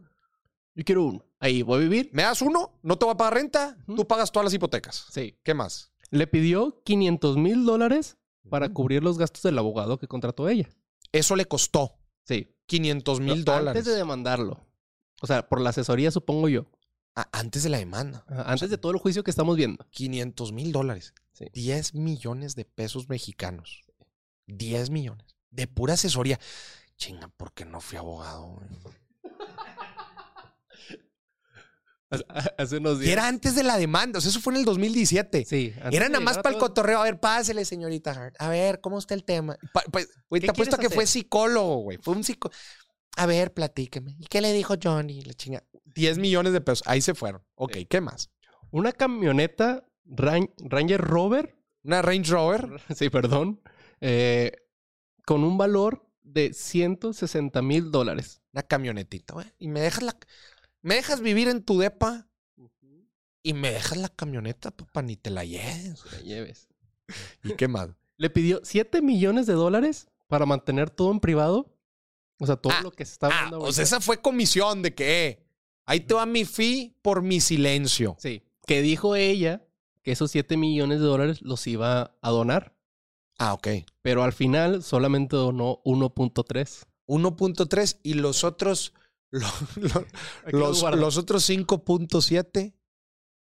[0.73, 1.25] Yo quiero uno.
[1.39, 2.09] Ahí voy a vivir.
[2.13, 2.79] ¿Me das uno?
[2.81, 3.77] ¿No te voy a pagar renta?
[3.85, 5.05] Tú pagas todas las hipotecas.
[5.11, 5.37] Sí.
[5.43, 5.91] ¿Qué más?
[6.09, 8.17] Le pidió 500 mil dólares
[8.49, 10.69] para cubrir los gastos del abogado que contrató ella.
[11.11, 12.55] Eso le costó Sí.
[12.67, 13.81] 500 mil dólares.
[13.81, 14.65] Antes de demandarlo.
[15.21, 16.65] O sea, por la asesoría, supongo yo.
[17.13, 18.23] Antes de la demanda.
[18.27, 19.85] Antes de todo el juicio que estamos viendo.
[19.91, 21.13] 500 mil dólares.
[21.33, 21.45] Sí.
[21.53, 23.83] 10 millones de pesos mexicanos.
[24.47, 25.25] 10 millones.
[25.49, 26.39] De pura asesoría.
[26.97, 28.61] Chinga, ¿por qué no fui abogado?
[32.57, 33.13] Hace unos días.
[33.13, 34.19] era antes de la demanda.
[34.19, 35.45] O sea, eso fue en el 2017.
[35.45, 35.73] Sí.
[35.91, 36.99] Era nada más para el todo- cotorreo.
[36.99, 38.35] A ver, pásele, señorita Hart.
[38.39, 39.57] A ver, ¿cómo está el tema?
[39.73, 41.97] Pa- pues, güey, ¿Qué te apuesto quieres que fue psicólogo, güey.
[42.01, 42.57] Fue un psicólogo.
[43.17, 44.15] A ver, platíqueme.
[44.19, 45.21] ¿Y qué le dijo Johnny?
[45.21, 45.63] La chinga.
[45.95, 46.83] 10 millones de pesos.
[46.87, 47.43] Ahí se fueron.
[47.55, 47.85] Ok, Sí.
[47.85, 48.29] ¿qué más?
[48.71, 51.55] Una camioneta Ran- Ranger Rover.
[51.83, 52.69] Una Range Rover.
[52.95, 53.61] Sí, perdón.
[53.99, 54.51] eh,
[55.25, 58.41] con un valor de 160 mil dólares.
[58.53, 59.47] Una camionetita, güey.
[59.59, 60.17] Y me dejas la.
[60.81, 62.27] Me dejas vivir en tu depa
[63.43, 66.03] y me dejas la camioneta, papá, ni te la lleves.
[66.11, 66.67] La lleves.
[67.43, 67.89] ¿Y qué más?
[68.17, 71.75] Le pidió 7 millones de dólares para mantener todo en privado.
[72.41, 74.95] O sea, todo Ah, lo que se está Ah, o sea, esa fue comisión de
[74.95, 75.45] que, eh,
[75.85, 78.15] ahí te va mi fee por mi silencio.
[78.19, 78.41] Sí.
[78.65, 79.63] Que dijo ella
[80.01, 82.75] que esos 7 millones de dólares los iba a donar.
[83.37, 83.67] Ah, ok.
[84.01, 86.85] Pero al final solamente donó 1.3.
[87.07, 88.93] 1.3 y los otros.
[89.31, 90.05] lo- lo-
[90.59, 90.97] los guardo.
[90.99, 92.73] los otros 5.7,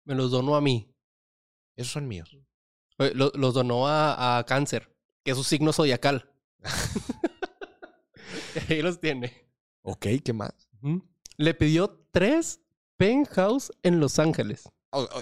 [0.06, 0.90] Me los donó a mí.
[1.76, 2.36] esos son míos.
[2.98, 4.92] Lo- Los donó a, a cáncer,
[5.24, 6.32] que es su signo zodiacal.
[8.70, 9.48] Ahí los tiene.
[9.82, 10.54] Ok, ¿qué más?
[11.38, 12.62] Le pidió tres
[12.98, 14.70] penthouse en Los Ángeles.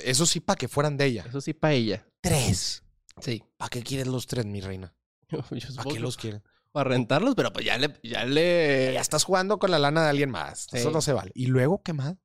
[0.04, 1.26] Eso sí, para que fueran de ella.
[1.28, 2.08] Eso sí, para ella.
[2.22, 2.84] Tres.
[3.20, 3.44] Sí.
[3.58, 4.96] ¿Para qué quieres los tres, mi reina?
[5.30, 6.42] ¿Para qué los quieres?
[6.72, 8.00] Para rentarlos, pero pues ya le...
[8.04, 8.92] Ya le...
[8.94, 10.68] Ya estás jugando con la lana de alguien más.
[10.70, 10.78] Sí.
[10.78, 11.32] Eso no se vale.
[11.34, 12.16] ¿Y luego qué más?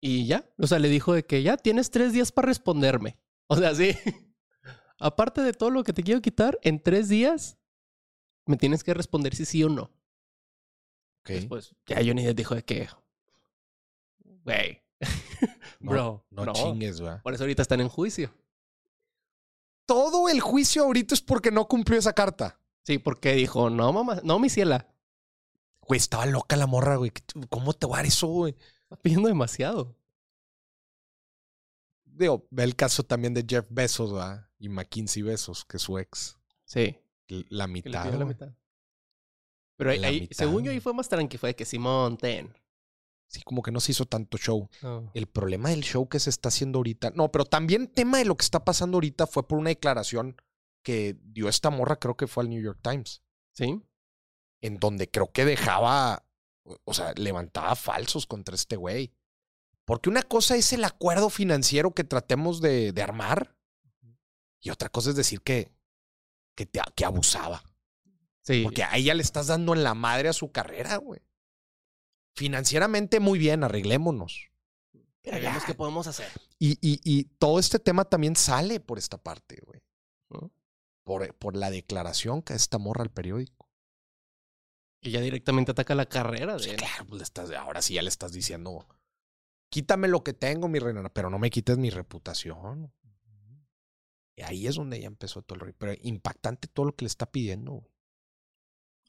[0.00, 0.48] Y ya.
[0.58, 3.18] O sea, le dijo de que ya tienes tres días para responderme.
[3.46, 3.96] O sea, sí.
[4.98, 7.58] Aparte de todo lo que te quiero quitar, en tres días
[8.46, 9.90] me tienes que responder si sí o no.
[11.48, 12.88] Pues ya Johnny dijo de que...
[14.44, 14.82] Güey.
[15.80, 16.26] No, Bro.
[16.30, 16.52] No, no.
[16.52, 17.20] chingues, güey.
[17.22, 18.32] Por eso ahorita están en juicio.
[19.84, 22.60] Todo el juicio ahorita es porque no cumplió esa carta.
[22.84, 24.86] Sí, porque dijo, no, mamá, no, mi ciela.
[25.80, 27.12] Güey, estaba loca la morra, güey.
[27.48, 28.54] ¿Cómo te va a dar eso, güey?
[28.84, 29.96] Está pidiendo demasiado.
[32.04, 34.48] Digo, ve el caso también de Jeff Bezos, ¿verdad?
[34.58, 36.38] Y Mackenzie Bezos, que es su ex.
[36.64, 36.96] Sí.
[37.26, 38.12] La mitad.
[38.12, 38.52] la mitad.
[39.76, 41.38] Pero ahí, ahí- según yo, ahí fue más tranqui.
[41.38, 42.54] Fue de que Simón, ten.
[43.26, 44.68] Sí, como que no se hizo tanto show.
[45.14, 47.10] El problema del show que se está haciendo ahorita.
[47.14, 50.36] No, pero también tema de lo que está pasando ahorita fue por una declaración
[50.84, 53.80] que dio esta morra, creo que fue al New York Times, ¿Sí?
[54.60, 56.26] en donde creo que dejaba,
[56.64, 59.14] o- o sea, levantaba falsos contra este güey.
[59.86, 63.56] Porque una cosa es el acuerdo financiero que tratemos de, de armar
[64.60, 65.72] y otra cosa es decir que,
[66.54, 67.64] que, te, que abusaba.
[68.42, 68.62] Sí.
[68.64, 71.20] Porque a ella le estás dando en la madre a su carrera, güey.
[72.34, 74.50] Financieramente muy bien, arreglémonos.
[75.22, 75.66] Pero Veamos ya.
[75.66, 76.28] qué podemos hacer.
[76.58, 79.80] Y, y, y todo este tema también sale por esta parte, güey.
[80.30, 80.50] ¿no?
[81.04, 83.68] Por, por la declaración que esta morra al periódico.
[85.00, 86.76] Y ya directamente ataca la carrera de Sí, él.
[86.76, 88.86] claro, pues le estás, ahora sí ya le estás diciendo,
[89.68, 92.92] quítame lo que tengo, mi reina, pero no me quites mi reputación.
[94.36, 95.74] Y ahí es donde ya empezó todo el rollo.
[95.78, 97.91] Pero impactante todo lo que le está pidiendo, güey.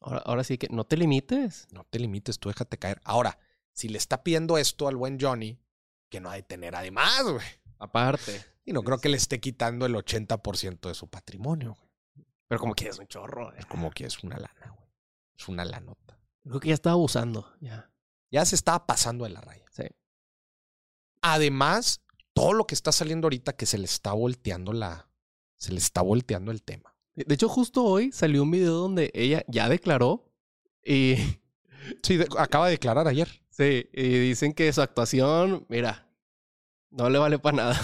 [0.04, 1.68] Ahora, ahora sí que no te limites.
[1.72, 3.02] No te limites, tú déjate caer.
[3.04, 3.40] Ahora,
[3.72, 5.60] si le está pidiendo esto al buen Johnny,
[6.10, 7.46] que no ha de tener además, güey.
[7.80, 8.44] Aparte.
[8.66, 11.90] Y no creo que le esté quitando el 80% de su patrimonio, güey.
[12.48, 13.52] Pero como que es un chorro.
[13.54, 13.58] eh.
[13.60, 14.90] Es como que es una lana, güey.
[15.38, 16.20] Es una lanota.
[16.44, 17.52] Creo que ya estaba abusando.
[17.62, 17.90] Ya.
[18.30, 19.66] Ya se estaba pasando de la raya.
[19.72, 19.84] Sí.
[21.22, 22.02] Además,
[22.34, 25.10] todo lo que está saliendo ahorita que se le está volteando la.
[25.58, 26.93] Se le está volteando el tema.
[27.16, 30.32] De hecho, justo hoy salió un video donde ella ya declaró
[30.86, 31.16] y...
[32.02, 33.28] Sí, de- acaba de declarar ayer.
[33.50, 36.08] Sí, y dicen que su actuación, mira,
[36.92, 37.82] no le vale para nada.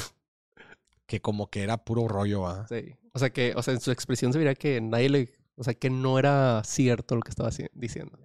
[1.05, 2.65] Que como que era puro rollo, ¿ah?
[2.69, 2.95] Sí.
[3.11, 5.73] O sea que, o sea, en su expresión se vería que nadie le, o sea,
[5.73, 8.17] que no era cierto lo que estaba diciendo.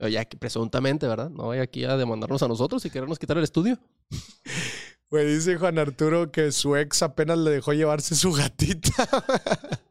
[0.00, 1.28] O ya que presuntamente, ¿verdad?
[1.28, 3.78] No vaya aquí a demandarnos a nosotros y querernos quitar el estudio.
[5.10, 8.90] Güey, dice Juan Arturo que su ex apenas le dejó llevarse su gatita.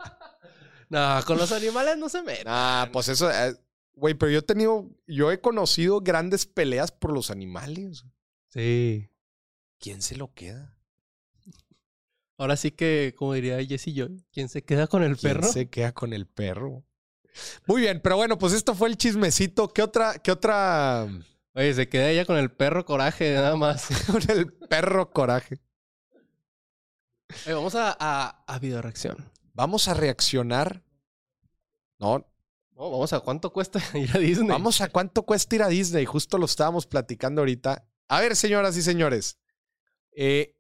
[0.89, 2.45] No, con los animales no se meten.
[2.47, 3.55] ah, pues eso, eh,
[3.93, 8.05] güey, pero yo he tenido, yo he conocido grandes peleas por los animales.
[8.49, 9.09] Sí.
[9.79, 10.73] ¿Quién se lo queda?
[12.37, 15.51] Ahora sí que, como diría Jesse Joy, ¿quién se queda con el ¿Quién perro?
[15.51, 16.83] se queda con el perro?
[17.65, 19.67] Muy bien, pero bueno, pues esto fue el chismecito.
[19.73, 21.07] ¿Qué otra, qué otra?
[21.53, 23.87] Oye, se queda ella con el perro coraje, nada más.
[24.07, 25.59] Con el perro coraje.
[27.45, 29.17] Oye, vamos a, a, a video reacción.
[29.57, 30.83] Vamos a reaccionar.
[31.99, 32.19] No,
[32.73, 34.49] No, vamos a cuánto cuesta ir a Disney.
[34.49, 36.05] vamos a cuánto cuesta ir a Disney.
[36.05, 37.89] Justo lo estábamos platicando ahorita.
[38.07, 39.39] A ver, señoras y señores.
[40.11, 40.53] eh,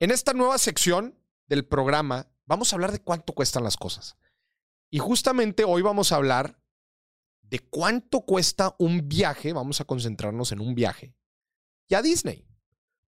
[0.00, 4.16] en esta nueva sección del programa, vamos a hablar de cuánto cuestan las cosas.
[4.90, 6.58] Y justamente hoy vamos a hablar
[7.42, 9.52] de cuánto cuesta un viaje.
[9.52, 11.14] Vamos a concentrarnos en un viaje.
[11.88, 12.46] Y a Disney.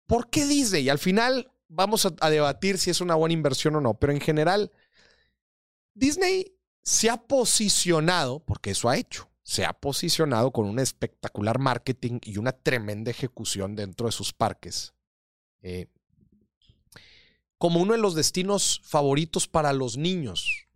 [0.07, 0.85] ¿Por qué Disney?
[0.85, 3.93] Y al final vamos a, a debatir si es una buena inversión o no.
[3.93, 4.71] Pero en general,
[5.93, 12.19] Disney se ha posicionado, porque eso ha hecho, se ha posicionado con un espectacular marketing
[12.23, 14.93] y una tremenda ejecución dentro de sus parques.
[15.61, 15.87] eh,
[17.59, 20.67] como uno de los destinos favoritos para los niños.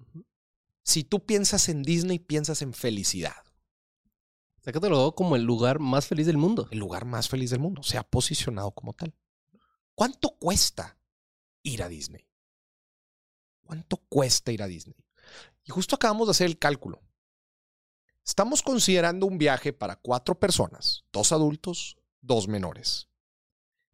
[0.84, 3.38] Si tú piensas en Disney, piensas en felicidad.
[4.60, 6.68] O sea, que te lo doy como el lugar más feliz del mundo.
[6.72, 7.84] El lugar más feliz del mundo.
[7.84, 9.14] Se ha posicionado como tal.
[9.96, 10.98] ¿Cuánto cuesta
[11.62, 12.28] ir a Disney?
[13.62, 14.96] ¿Cuánto cuesta ir a Disney?
[15.64, 17.02] Y justo acabamos de hacer el cálculo.
[18.26, 23.10] Estamos considerando un viaje para cuatro personas, dos adultos, dos menores.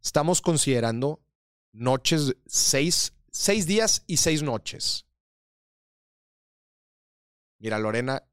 [0.02, 1.22] Estamos considerando
[1.72, 5.06] noches, seis, seis días y seis noches.
[7.58, 8.24] Mira, Lorena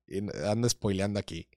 [0.44, 1.48] anda spoileando aquí.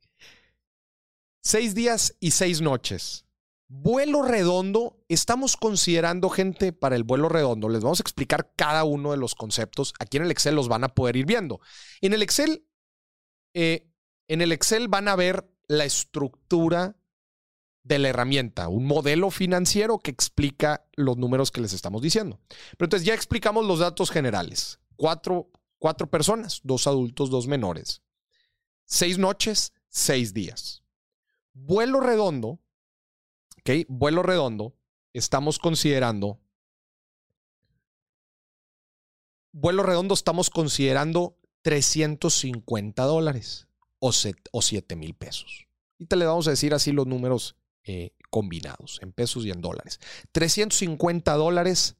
[1.42, 3.26] Seis días y seis noches.
[3.72, 7.70] Vuelo redondo, estamos considerando gente para el vuelo redondo.
[7.70, 9.94] Les vamos a explicar cada uno de los conceptos.
[10.00, 11.62] Aquí en el Excel los van a poder ir viendo.
[12.02, 12.66] En el Excel,
[13.54, 13.88] eh,
[14.28, 16.98] en el Excel van a ver la estructura
[17.84, 22.40] de la herramienta, un modelo financiero que explica los números que les estamos diciendo.
[22.50, 24.80] Pero entonces ya explicamos los datos generales.
[24.96, 28.02] Cuatro, cuatro personas, dos adultos, dos menores.
[28.86, 30.84] Seis noches, seis días.
[31.54, 32.60] Vuelo redondo,
[33.88, 34.74] Vuelo redondo,
[35.14, 36.40] estamos considerando.
[39.52, 43.68] Vuelo redondo, estamos considerando 350 dólares
[44.00, 45.68] o, set- o 7 mil pesos.
[45.98, 49.62] Y te le vamos a decir así los números eh, combinados, en pesos y en
[49.62, 50.00] dólares.
[50.32, 51.98] 350 dólares,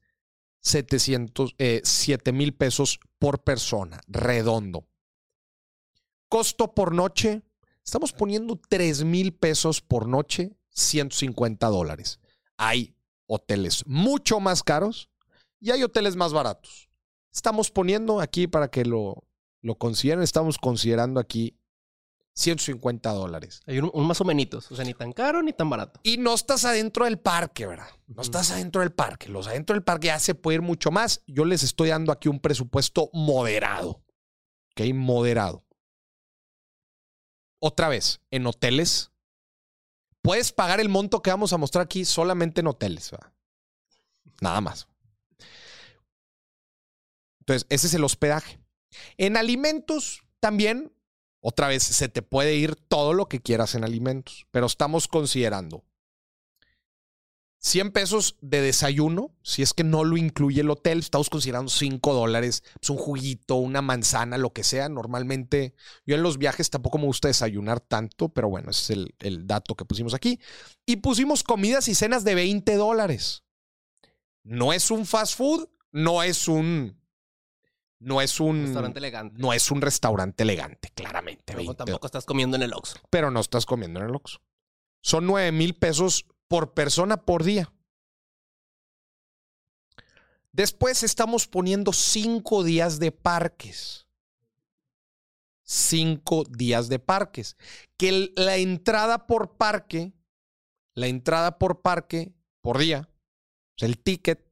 [0.60, 4.86] 700, eh, 7 mil pesos por persona, redondo.
[6.28, 7.42] Costo por noche,
[7.84, 12.20] estamos poniendo 3 mil pesos por noche, 150 dólares.
[12.56, 12.94] Hay
[13.26, 15.10] hoteles mucho más caros
[15.60, 16.90] y hay hoteles más baratos.
[17.32, 19.24] Estamos poniendo aquí para que lo,
[19.62, 21.56] lo consideren, estamos considerando aquí
[22.34, 23.62] 150 dólares.
[23.66, 24.70] Hay un, un más o menos.
[24.70, 26.00] O sea, ni tan caro ni tan barato.
[26.02, 27.88] Y no estás adentro del parque, ¿verdad?
[28.06, 29.28] No estás adentro del parque.
[29.28, 31.22] Los adentro del parque ya se puede ir mucho más.
[31.26, 34.02] Yo les estoy dando aquí un presupuesto moderado.
[34.70, 34.94] ¿Ok?
[34.94, 35.64] Moderado.
[37.58, 39.12] Otra vez, en hoteles,
[40.22, 43.10] puedes pagar el monto que vamos a mostrar aquí solamente en hoteles.
[44.40, 44.88] Nada más.
[47.40, 48.60] Entonces, ese es el hospedaje.
[49.16, 50.92] En alimentos también,
[51.40, 55.84] otra vez, se te puede ir todo lo que quieras en alimentos, pero estamos considerando
[57.62, 62.14] 100 pesos de desayuno, si es que no lo incluye el hotel, estamos considerando 5
[62.14, 64.88] dólares, pues un juguito, una manzana, lo que sea.
[64.88, 65.74] Normalmente,
[66.06, 69.46] yo en los viajes tampoco me gusta desayunar tanto, pero bueno, ese es el, el
[69.46, 70.40] dato que pusimos aquí.
[70.86, 73.44] Y pusimos comidas y cenas de 20 dólares.
[74.42, 76.98] No es un fast food, no es un.
[77.98, 78.62] No es un.
[78.62, 79.36] Restaurante elegante.
[79.38, 81.42] No es un restaurante elegante, claramente.
[81.44, 82.98] Pero 20 tampoco estás comiendo en el Oxxo.
[83.10, 84.40] pero no estás comiendo en el Oxxo.
[85.02, 87.72] Son 9 mil pesos por persona por día.
[90.50, 94.08] Después estamos poniendo cinco días de parques.
[95.62, 97.56] Cinco días de parques.
[97.96, 100.12] Que la entrada por parque,
[100.96, 103.08] la entrada por parque por día,
[103.80, 104.44] sea, el ticket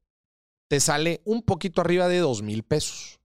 [0.69, 3.19] te sale un poquito arriba de dos mil pesos.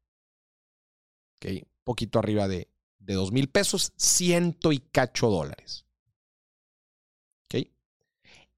[1.36, 5.86] Ok, poquito arriba de, de dos mil pesos, ciento y cacho dólares.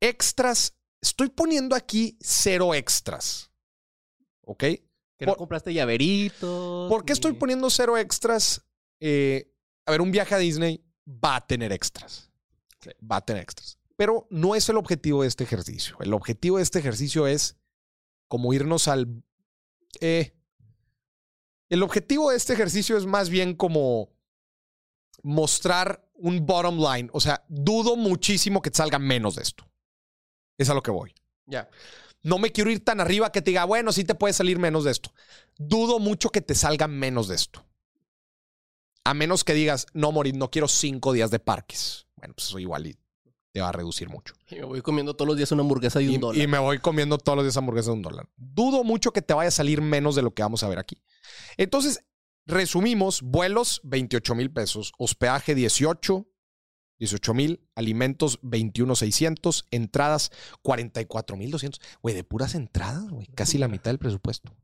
[0.10, 3.52] Extras, estoy poniendo aquí cero extras.
[4.42, 4.60] Ok.
[5.18, 6.90] Que no Por- compraste llaveritos.
[6.90, 8.64] ¿Por qué estoy ni- poniendo cero extras?
[9.00, 9.52] Eh,
[9.86, 12.32] a ver, un viaje a Disney va a tener extras.
[12.82, 12.90] Sí.
[13.10, 13.80] Va a tener extras.
[13.98, 15.96] Pero no es el objetivo de este ejercicio.
[16.02, 17.56] El objetivo de este ejercicio es
[18.28, 19.24] como irnos al...
[20.02, 20.34] eh,
[21.70, 24.10] el objetivo de este ejercicio es más bien como
[25.24, 27.10] mostrar un bottom line.
[27.14, 29.66] O sea, dudo muchísimo que te salga menos de esto.
[30.58, 31.14] Es a lo que voy.
[31.46, 31.70] Ya.
[32.24, 34.84] No me quiero ir tan arriba que te diga, bueno, sí te puede salir menos
[34.84, 35.14] de esto.
[35.58, 37.64] Dudo mucho que te salga menos de esto.
[39.04, 42.08] A menos que digas, no, morir, no quiero cinco días de parques.
[42.16, 42.98] Bueno, pues eso igual y
[43.52, 44.34] te va a reducir mucho.
[44.50, 46.42] Y me voy comiendo todos los días una hamburguesa de un Y, dólar.
[46.42, 48.28] y me voy comiendo todos los días hamburguesas de un dólar.
[48.36, 51.02] Dudo mucho que te vaya a salir menos de lo que vamos a ver aquí.
[51.58, 52.04] Entonces,
[52.48, 56.26] resumimos, vuelos 28 mil pesos, hospedaje 18,
[57.00, 60.32] 18 mil, alimentos 21 600, entradas
[60.62, 61.82] 44 mil 200.
[62.02, 64.56] Güey, de puras entradas, güey, casi la mitad del presupuesto.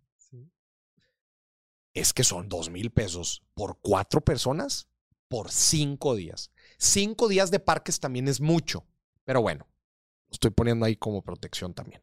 [1.93, 4.88] Es que son 2 mil pesos por cuatro personas
[5.27, 6.51] por cinco días.
[6.77, 8.86] Cinco días de parques también es mucho,
[9.25, 9.67] pero bueno,
[10.29, 12.01] lo estoy poniendo ahí como protección también.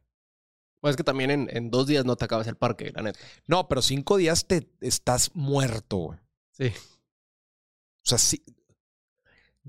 [0.79, 3.19] Pues es que también en, en dos días no te acabas el parque, la neta.
[3.47, 6.19] No, pero cinco días te estás muerto, güey.
[6.51, 6.67] Sí.
[6.67, 8.43] O sea, sí.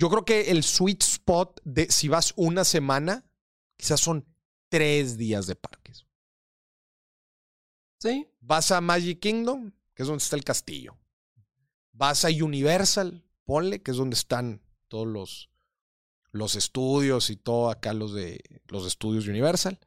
[0.01, 3.31] Yo creo que el sweet spot de si vas una semana,
[3.77, 4.27] quizás son
[4.71, 6.07] tres días de parques.
[7.99, 8.27] Sí.
[8.41, 10.97] Vas a Magic Kingdom, que es donde está el castillo.
[11.93, 15.51] Vas a Universal, ponle, que es donde están todos los,
[16.31, 19.79] los estudios y todo acá los de los estudios de Universal.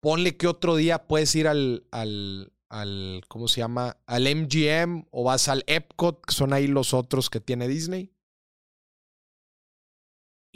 [0.00, 3.98] Ponle que otro día puedes ir al, al, al, ¿cómo se llama?
[4.06, 8.13] Al MGM o vas al Epcot, que son ahí los otros que tiene Disney.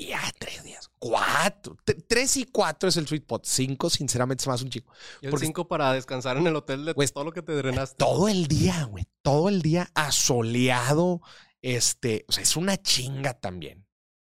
[0.00, 0.88] Y ya, tres días.
[1.00, 1.76] Cuatro.
[2.06, 3.44] Tres y cuatro es el sweet spot.
[3.44, 4.92] Cinco, sinceramente, es más un chico.
[5.20, 7.50] Y el Porque- cinco para descansar en el hotel de Pues, todo lo que te
[7.52, 7.96] drenaste.
[7.96, 9.06] Todo el día, güey.
[9.22, 11.20] Todo el día asoleado.
[11.62, 13.88] Este, o sea, es una chinga también.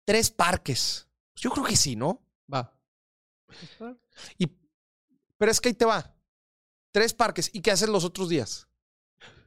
[0.09, 1.07] Tres parques.
[1.35, 2.27] Pues Yo creo que sí, ¿no?
[2.51, 2.75] Va.
[4.39, 4.47] Y,
[5.37, 6.17] pero es que ahí te va.
[6.93, 7.51] Tres parques.
[7.53, 8.67] ¿Y qué haces los otros días?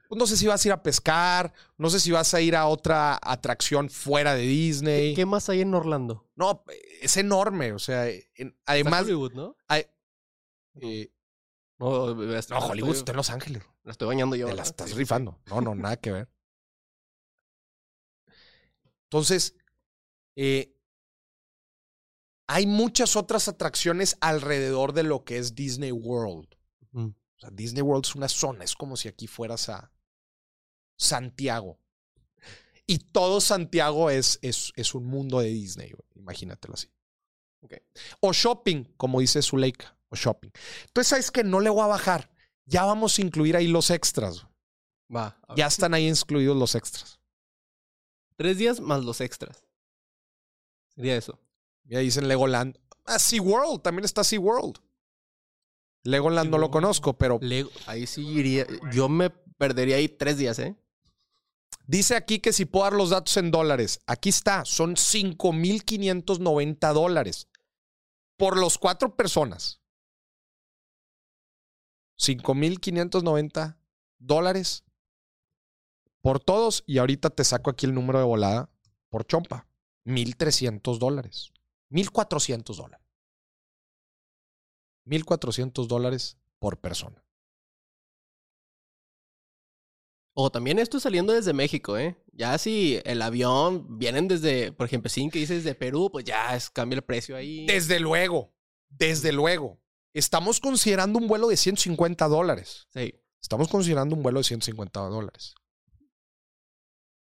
[0.07, 2.55] Pues no sé si vas a ir a pescar, no sé si vas a ir
[2.55, 5.15] a otra atracción fuera de Disney.
[5.15, 6.29] ¿Qué más hay en Orlando?
[6.35, 6.63] No,
[7.01, 7.73] es enorme.
[7.73, 9.01] O sea, en- Está además.
[9.01, 9.55] Hollywood, ¿no?
[9.67, 9.87] hay-
[10.81, 11.11] eh,
[11.79, 13.63] No, no, Hollywood estoy- está en Los Ángeles.
[13.81, 14.45] La estoy bañando yo.
[14.45, 15.41] Te la estás Sí, rifando.
[15.47, 16.29] No, no, nada que ver.
[19.05, 19.55] Entonces,
[20.35, 20.75] eh,
[22.47, 26.47] hay muchas otras atracciones alrededor de lo que es Disney World.
[26.93, 29.91] O sea, Disney World es una zona, es como si aquí fueras a
[30.97, 31.79] Santiago.
[32.85, 36.89] Y todo Santiago es, es, es un mundo de Disney, imagínatelo así.
[38.19, 40.49] O shopping, como dice Zuleika, o shopping.
[40.87, 42.29] Entonces, ¿sabes que No le voy a bajar.
[42.65, 44.45] Ya vamos a incluir ahí los extras.
[45.13, 45.39] Va.
[45.55, 47.19] Ya están ahí incluidos los extras.
[48.35, 49.65] Tres días más los extras.
[50.95, 51.39] Sería eso.
[51.85, 52.77] Ya dicen Legoland.
[53.05, 54.77] Ah, SeaWorld, también está SeaWorld.
[56.03, 58.65] Legoland no lo conozco, pero Lego, ahí sí iría.
[58.91, 60.75] Yo me perdería ahí tres días, ¿eh?
[61.91, 63.99] dice aquí que si puedo dar los datos en dólares.
[64.07, 67.49] Aquí está, son 5,590 dólares
[68.37, 69.81] por los cuatro personas.
[72.17, 73.77] 5.590
[74.19, 74.85] dólares
[76.21, 76.83] por todos.
[76.87, 78.69] Y ahorita te saco aquí el número de volada
[79.09, 79.67] por chompa.
[80.05, 81.51] 1.300 dólares.
[81.89, 83.05] 1.400 dólares.
[85.05, 87.23] 1.400 dólares por persona.
[90.33, 92.17] O también esto saliendo desde México, ¿eh?
[92.31, 96.55] Ya si el avión vienen desde, por ejemplo, sin que dices de Perú, pues ya
[96.55, 97.65] es, cambia el precio ahí.
[97.65, 98.53] Desde luego,
[98.89, 99.81] desde luego.
[100.13, 102.87] Estamos considerando un vuelo de 150 dólares.
[102.93, 103.13] Sí.
[103.41, 105.55] Estamos considerando un vuelo de 150 dólares.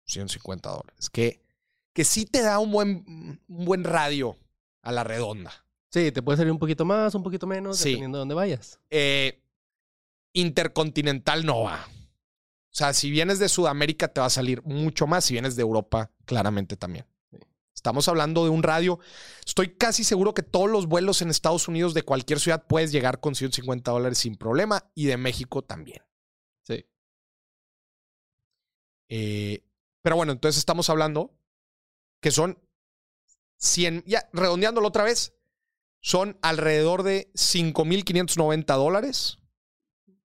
[0.07, 1.09] 150 dólares.
[1.09, 1.45] Que,
[1.93, 4.37] que sí te da un buen, un buen radio
[4.81, 5.51] a la redonda.
[5.91, 7.89] Sí, te puede salir un poquito más, un poquito menos, Sí.
[7.89, 8.79] dependiendo de dónde vayas.
[8.89, 9.43] Eh,
[10.33, 11.85] intercontinental no va.
[11.85, 15.25] O sea, si vienes de Sudamérica te va a salir mucho más.
[15.25, 17.05] Si vienes de Europa, claramente también.
[17.75, 18.99] Estamos hablando de un radio.
[19.45, 23.19] Estoy casi seguro que todos los vuelos en Estados Unidos de cualquier ciudad puedes llegar
[23.19, 26.01] con 150 dólares sin problema y de México también.
[26.65, 26.85] Sí.
[29.09, 29.65] Eh,
[30.01, 31.33] pero bueno, entonces estamos hablando
[32.21, 32.57] que son
[33.57, 35.33] 100, ya redondeándolo otra vez,
[35.99, 39.37] son alrededor de 5.590 dólares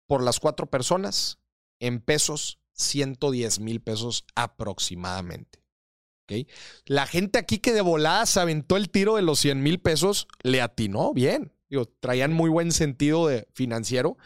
[0.06, 1.38] por las cuatro personas,
[1.80, 5.64] en pesos, 110 mil pesos aproximadamente.
[6.24, 6.48] ¿ok?
[6.86, 10.28] La gente aquí que de volada se aventó el tiro de los 100 mil pesos,
[10.42, 11.52] le atinó bien.
[11.68, 14.16] Digo, traían muy buen sentido de financiero,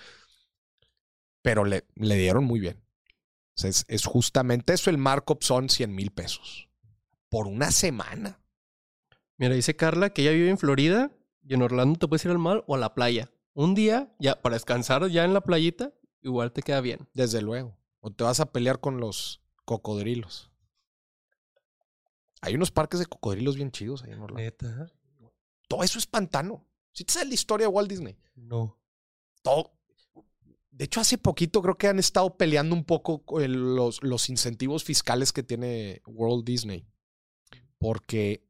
[1.43, 2.83] pero le, le dieron muy bien.
[3.57, 6.68] Es justamente eso, el markup son 100 mil pesos.
[7.29, 8.41] Por una semana.
[9.37, 11.13] Mira, dice Carla que ella vive en Florida
[11.43, 13.31] y en Orlando te puedes ir al mar o a la playa.
[13.55, 17.09] Un día, ya para descansar ya en la playita, igual te queda bien.
[17.15, 17.77] Desde luego.
[18.01, 20.51] O te vas a pelear con los cocodrilos.
[22.41, 24.43] Hay unos parques de cocodrilos bien chidos ahí en Orlando.
[24.43, 24.93] ¿Neta?
[25.67, 26.65] Todo eso es pantano.
[26.93, 28.17] Si te sabes la historia de Walt Disney.
[28.37, 28.79] No.
[29.43, 29.73] Todo.
[30.71, 34.85] De hecho, hace poquito creo que han estado peleando un poco el- los, los incentivos
[34.85, 36.87] fiscales que tiene Walt Disney.
[37.79, 38.45] Porque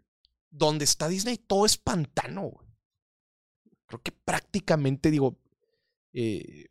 [0.51, 2.49] donde está Disney todo es pantano.
[2.49, 2.69] güey.
[3.87, 5.39] Creo que prácticamente, digo,
[6.13, 6.67] eh,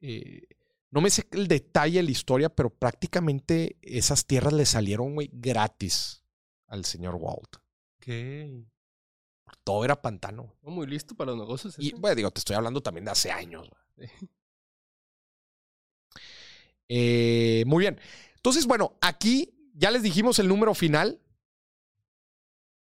[0.00, 0.42] eh,
[0.90, 5.30] no me sé el detalle de la historia, pero prácticamente esas tierras le salieron, güey,
[5.32, 6.24] gratis
[6.66, 7.56] al señor Walt.
[7.98, 8.64] ¿Qué?
[9.64, 10.54] Todo era pantano.
[10.62, 11.76] muy listo para los negocios.
[11.78, 13.68] Y bueno, digo, te estoy hablando también de hace años.
[13.96, 14.06] Sí.
[16.94, 17.98] Eh, muy bien.
[18.36, 21.21] Entonces, bueno, aquí ya les dijimos el número final.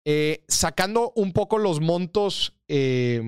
[0.08, 3.22] Eh, sacando un poco los montos eh,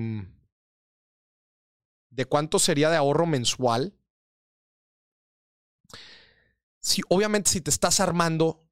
[2.10, 3.94] de cuánto sería de ahorro mensual.
[6.80, 8.68] Si, obviamente, si te estás armando,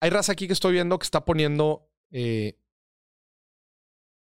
[0.00, 2.58] hay raza aquí que estoy viendo que está poniendo, eh,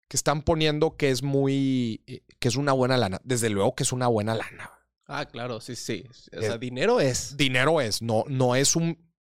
[0.09, 3.21] que están poniendo que es muy, eh, que es una buena lana.
[3.23, 4.71] Desde luego que es una buena lana.
[5.07, 6.05] Ah, claro, sí, sí.
[6.37, 7.35] O sea, dinero es.
[7.37, 9.11] dinero es, no, no es un.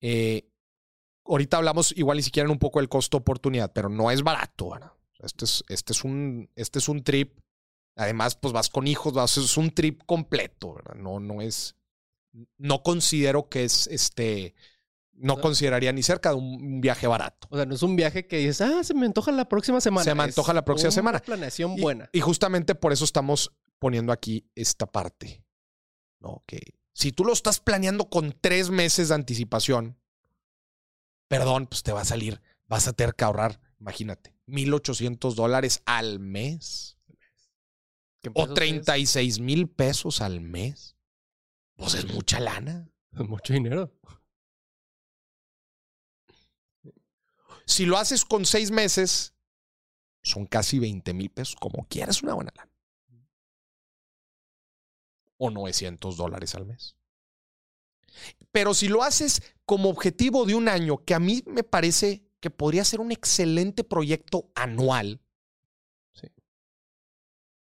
[0.00, 0.51] eh,
[1.24, 4.72] ahorita hablamos igual ni siquiera en un poco del costo oportunidad, pero no es barato.
[5.18, 7.38] Este es, este es un, este es un trip.
[7.96, 10.94] Además, pues vas con hijos, vas, es un trip completo, ¿verdad?
[10.94, 11.76] No, no es.
[12.58, 14.54] No considero que es este.
[15.12, 15.40] No No.
[15.42, 17.46] consideraría ni cerca de un, un viaje barato.
[17.50, 20.04] O sea, no es un viaje que dices, ah, se me antoja la próxima semana.
[20.04, 21.18] Se me Es antoja la próxima una semana.
[21.20, 22.08] planeación Y- buena.
[22.12, 25.44] Y, justamente por eso estamos poniendo aquí esta parte.
[26.18, 26.42] ¿no?
[26.46, 26.60] Que
[26.94, 29.98] si tú lo estás planeando con tres meses de anticipación,
[31.38, 36.18] perdón, pues te va a salir, vas a tener que ahorrar, imagínate, 1.800 dólares al
[36.20, 36.98] mes
[38.34, 40.94] o pesos es- 36 mil pesos al mes.
[41.76, 42.90] Pues es mucha lana.
[43.12, 43.90] es mucho dinero.
[47.64, 49.34] Si lo haces con seis meses,
[50.22, 51.56] son casi 20 mil pesos.
[51.56, 52.70] Como quieras, una buena lana.
[55.38, 56.96] O 900 dólares al mes.
[58.50, 62.50] Pero si lo haces como objetivo de un año, que a mí me parece que
[62.50, 65.20] podría ser un excelente proyecto anual
[66.12, 66.28] Sí.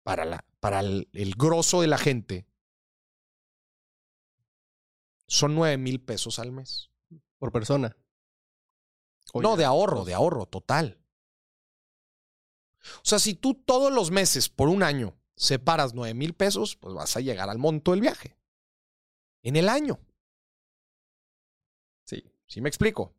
[0.02, 2.46] para, la, para el, el grosso de la gente,
[5.26, 6.90] son 9 mil pesos al mes.
[7.38, 7.96] Por persona.
[9.34, 11.00] No, de ahorro, de ahorro, total.
[12.98, 16.94] O sea, si tú todos los meses por un año separas 9 mil pesos, pues
[16.94, 18.36] vas a llegar al monto del viaje.
[19.42, 19.98] En el año.
[22.46, 22.54] Sí.
[22.54, 23.14] ¿Sí me explico?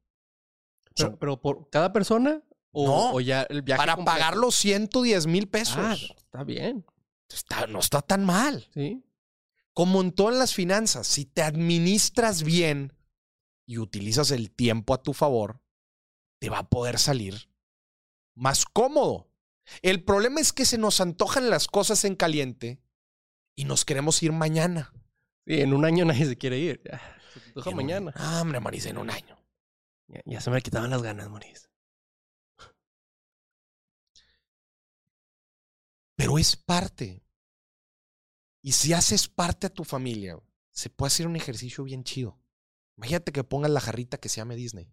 [1.20, 4.18] Pero, por cada persona o, No, o ya el viaje para completo?
[4.18, 5.78] pagar los 110 mil pesos.
[5.78, 6.86] Ah, está bien.
[7.30, 8.68] Está- no está tan mal.
[8.74, 9.04] Sí.
[9.74, 12.94] Como en todas las finanzas, si te administras bien
[13.66, 15.62] y utilizas el tiempo a tu favor,
[16.40, 17.50] te va a poder salir
[18.36, 19.32] más cómodo.
[19.82, 22.80] El problema es que se nos antojan las cosas en caliente
[23.58, 24.94] y nos queremos ir mañana.
[25.48, 26.82] Sí, en un año nadie se quiere ir.
[27.36, 28.12] Se te antoja En un- mañana.
[28.16, 29.38] Ah, hombre, Maurice, en un año.
[30.08, 31.70] Ya, ya se me quitaban las ganas, Moris.
[36.16, 37.24] Pero es parte.
[38.62, 40.40] Y si haces parte a tu familia,
[40.72, 42.40] se puede hacer un ejercicio bien chido.
[42.98, 44.90] Imagínate que pongas la jarrita que se llame Disney.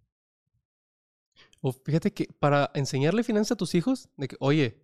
[1.61, 4.83] O fíjate que para enseñarle finanzas a tus hijos, de que, oye,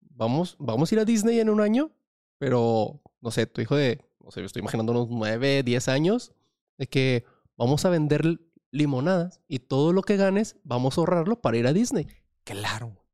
[0.00, 1.92] vamos, vamos a ir a Disney en un año,
[2.38, 6.32] pero, no sé, tu hijo de, no sé, yo estoy imaginando unos 9, 10 años,
[6.78, 7.24] de que
[7.56, 11.72] vamos a vender limonadas y todo lo que ganes, vamos a ahorrarlo para ir a
[11.72, 12.06] Disney.
[12.44, 13.04] Claro.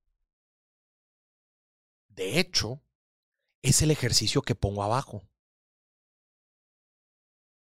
[2.08, 2.82] De hecho,
[3.62, 5.28] es el ejercicio que pongo abajo.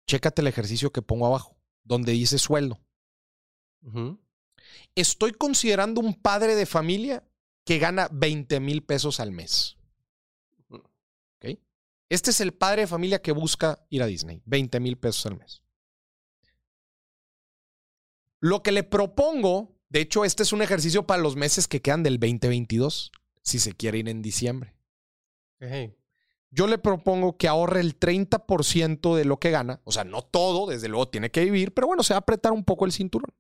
[0.07, 2.79] Chécate el ejercicio que pongo abajo, donde dice sueldo.
[4.95, 7.23] Estoy considerando un padre de familia
[7.65, 9.77] que gana 20 mil pesos al mes.
[10.69, 11.59] ¿Ok?
[12.09, 14.41] Este es el padre de familia que busca ir a Disney.
[14.45, 15.63] 20 mil pesos al mes.
[18.39, 22.03] Lo que le propongo, de hecho, este es un ejercicio para los meses que quedan
[22.03, 23.11] del 2022,
[23.41, 24.75] si se quiere ir en diciembre.
[26.51, 29.81] Yo le propongo que ahorre el 30% de lo que gana.
[29.83, 32.53] O sea, no todo, desde luego tiene que vivir, pero bueno, se va a apretar
[32.53, 33.31] un poco el cinturón.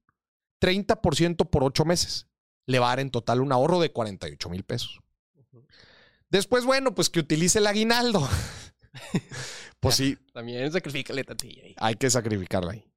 [0.61, 2.27] 30% por ocho meses.
[2.65, 4.99] Le va a dar en total un ahorro de 48 mil pesos.
[6.29, 8.27] Después, bueno, pues que utilice el aguinaldo.
[9.79, 11.75] pues sí, También sacrifícale tantilla ahí.
[11.77, 12.88] hay que sacrificarla ahí.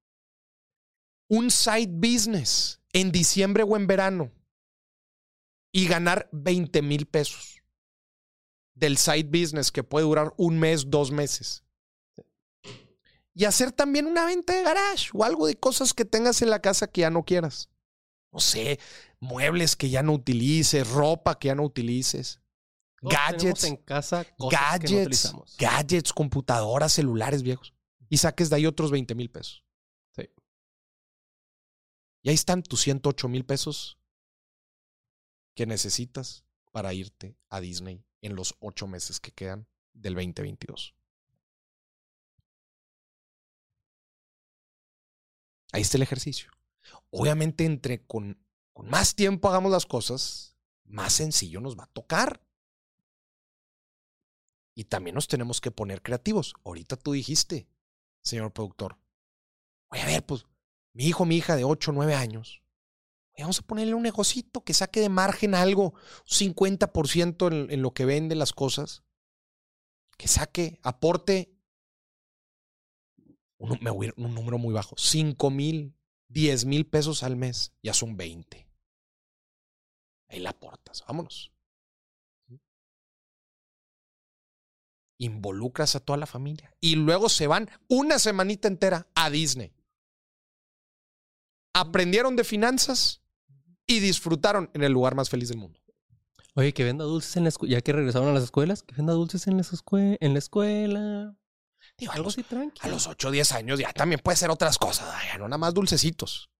[1.32, 4.30] Un side business en diciembre o en verano
[5.72, 7.62] y ganar 20 mil pesos
[8.74, 11.64] del side business que puede durar un mes, dos meses.
[13.34, 16.60] Y hacer también una venta de garage o algo de cosas que tengas en la
[16.60, 17.70] casa que ya no quieras.
[18.30, 18.78] No sé,
[19.18, 22.40] muebles que ya no utilices, ropa que ya no utilices,
[23.00, 25.56] Todos gadgets, en casa cosas que no gadgets, utilizamos.
[25.58, 27.72] gadgets, computadoras, celulares viejos.
[28.10, 29.64] Y saques de ahí otros 20 mil pesos.
[32.22, 33.98] Y ahí están tus 108 mil pesos
[35.54, 40.94] que necesitas para irte a Disney en los ocho meses que quedan del 2022.
[45.72, 46.50] Ahí está el ejercicio.
[47.10, 48.38] Obviamente, entre con,
[48.84, 52.44] más tiempo hagamos las cosas, más sencillo nos va a tocar.
[54.74, 56.54] Y también nos tenemos que poner creativos.
[56.64, 57.68] Ahorita tú dijiste,
[58.22, 58.98] señor productor.
[59.88, 60.46] Oye, a ver, pues,
[60.94, 62.62] mi hijo, mi hija de 8, 9 años.
[63.38, 67.92] vamos a ponerle un negocito que saque de margen algo, un 50% en, en lo
[67.92, 69.02] que vende las cosas.
[70.16, 71.56] Que saque, aporte.
[73.58, 74.96] Un, me un número muy bajo.
[74.96, 75.96] 5 mil,
[76.28, 77.72] 10 mil pesos al mes.
[77.82, 78.68] Ya son 20.
[80.28, 81.02] Ahí la aportas.
[81.06, 81.52] Vámonos.
[85.22, 89.72] involucras a toda la familia y luego se van una semanita entera a Disney.
[91.74, 93.22] Aprendieron de finanzas
[93.86, 95.80] y disfrutaron en el lugar más feliz del mundo.
[96.54, 97.72] Oye, que venda dulces en la escuela.
[97.72, 101.36] Ya que regresaron a las escuelas, que venda dulces en, las escue- en la escuela.
[101.96, 102.84] Digo, Algo así tranquilo.
[102.86, 105.58] a los 8 o 10 años ya también puede ser otras cosas, ay, no nada
[105.58, 106.50] más dulcecitos.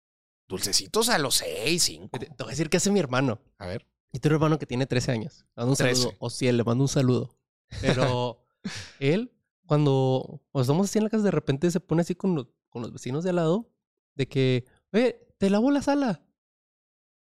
[0.49, 2.19] Dulcecitos a los 6, 5.
[2.19, 3.41] Te, te voy a decir qué hace mi hermano.
[3.59, 3.87] A ver.
[4.13, 5.45] Y tu hermano que tiene 13 años.
[5.57, 6.03] Le mando un 13.
[6.03, 6.17] saludo.
[6.21, 7.39] O sí, le mando un saludo.
[7.81, 8.45] Pero
[8.99, 9.33] él,
[9.67, 12.93] cuando, estamos así en la casa, de repente se pone así con, los- con los
[12.93, 13.71] vecinos de al lado,
[14.15, 16.23] de que, oye, te lavo la sala.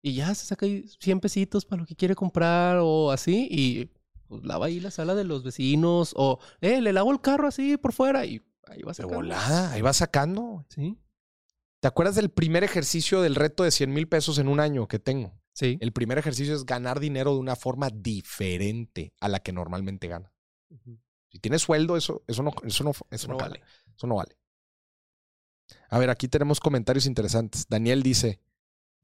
[0.01, 3.47] Y ya se saca ahí 100 pesitos para lo que quiere comprar o así.
[3.49, 3.91] Y
[4.28, 6.13] pues lava ahí la sala de los vecinos.
[6.15, 8.26] O, eh, le lavo el carro así por fuera.
[8.26, 9.15] Y ahí va De sacando.
[9.15, 10.65] volada, ahí va sacando.
[10.70, 10.97] Sí.
[11.80, 14.99] ¿Te acuerdas del primer ejercicio del reto de 100 mil pesos en un año que
[14.99, 15.39] tengo?
[15.53, 15.78] Sí.
[15.82, 20.32] El primer ejercicio es ganar dinero de una forma diferente a la que normalmente gana.
[21.30, 23.61] Si tienes sueldo, eso, eso no, eso no, eso no, vale.
[23.95, 24.38] Eso no vale.
[25.89, 27.68] A ver, aquí tenemos comentarios interesantes.
[27.70, 28.41] Daniel dice: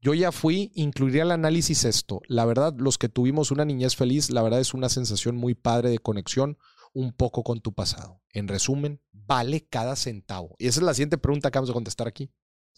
[0.00, 2.20] Yo ya fui, incluiría el análisis esto.
[2.26, 5.90] La verdad, los que tuvimos una niñez feliz, la verdad es una sensación muy padre
[5.90, 6.58] de conexión
[6.92, 8.22] un poco con tu pasado.
[8.32, 10.54] En resumen, vale cada centavo.
[10.58, 12.30] Y esa es la siguiente pregunta que vamos a contestar aquí.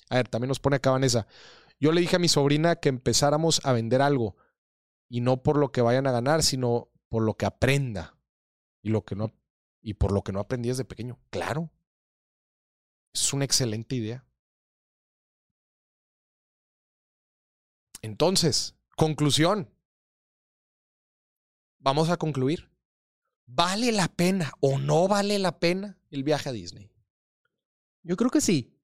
[0.08, 1.26] A ver, también nos pone acá Vanessa.
[1.78, 4.36] Yo le dije a mi sobrina que empezáramos a vender algo
[5.08, 8.16] y no por lo que vayan a ganar, sino por lo que aprenda
[8.82, 9.32] y lo que no
[9.82, 11.20] y por lo que no aprendí desde pequeño.
[11.30, 11.70] Claro.
[13.16, 14.26] Es una excelente idea.
[18.02, 19.72] Entonces, conclusión.
[21.78, 22.70] Vamos a concluir.
[23.46, 26.92] ¿Vale la pena o no vale la pena el viaje a Disney?
[28.02, 28.78] Yo creo que sí.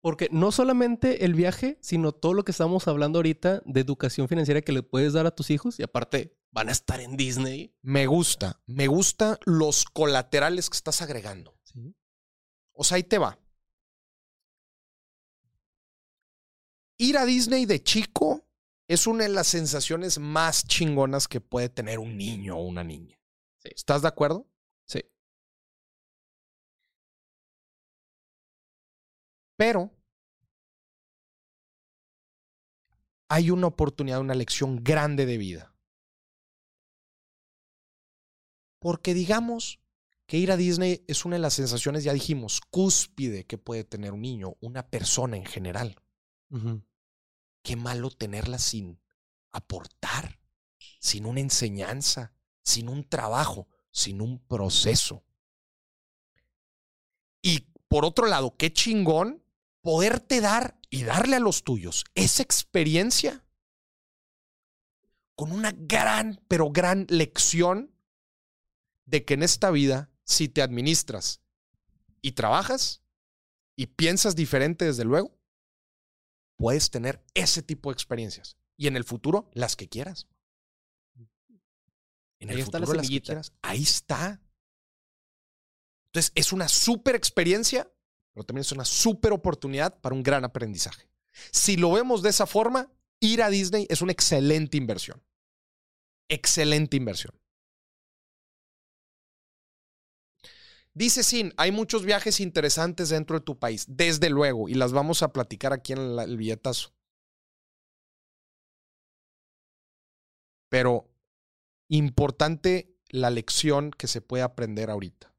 [0.00, 4.60] Porque no solamente el viaje, sino todo lo que estamos hablando ahorita de educación financiera
[4.60, 5.78] que le puedes dar a tus hijos.
[5.78, 7.76] Y aparte, van a estar en Disney.
[7.82, 11.56] Me gusta, me gusta los colaterales que estás agregando.
[11.62, 11.94] Sí.
[12.72, 13.38] O sea, ahí te va.
[16.98, 18.44] Ir a Disney de chico
[18.88, 23.18] es una de las sensaciones más chingonas que puede tener un niño o una niña.
[23.58, 23.70] Sí.
[23.74, 24.46] ¿Estás de acuerdo?
[24.86, 25.04] Sí.
[29.56, 29.92] Pero
[33.28, 35.74] hay una oportunidad, una lección grande de vida.
[38.80, 39.80] Porque digamos
[40.26, 44.12] que ir a Disney es una de las sensaciones, ya dijimos, cúspide que puede tener
[44.12, 45.96] un niño, una persona en general.
[47.68, 48.98] Qué malo tenerla sin
[49.52, 50.40] aportar,
[51.00, 55.22] sin una enseñanza, sin un trabajo, sin un proceso.
[57.42, 59.44] Y por otro lado, qué chingón
[59.82, 63.44] poderte dar y darle a los tuyos esa experiencia
[65.34, 67.94] con una gran, pero gran lección
[69.04, 71.42] de que en esta vida, si te administras
[72.22, 73.02] y trabajas
[73.76, 75.37] y piensas diferente desde luego,
[76.58, 78.58] puedes tener ese tipo de experiencias.
[78.76, 80.28] Y en el futuro, las que quieras.
[82.40, 83.52] En el Ahí está la futuro, las que quieras.
[83.62, 84.40] Ahí está.
[86.08, 87.90] Entonces, es una súper experiencia,
[88.32, 91.08] pero también es una súper oportunidad para un gran aprendizaje.
[91.52, 92.90] Si lo vemos de esa forma,
[93.20, 95.22] ir a Disney es una excelente inversión.
[96.28, 97.34] Excelente inversión.
[100.98, 105.22] Dice Sin, hay muchos viajes interesantes dentro de tu país, desde luego, y las vamos
[105.22, 106.92] a platicar aquí en el billetazo.
[110.68, 111.08] Pero
[111.88, 115.32] importante la lección que se puede aprender ahorita.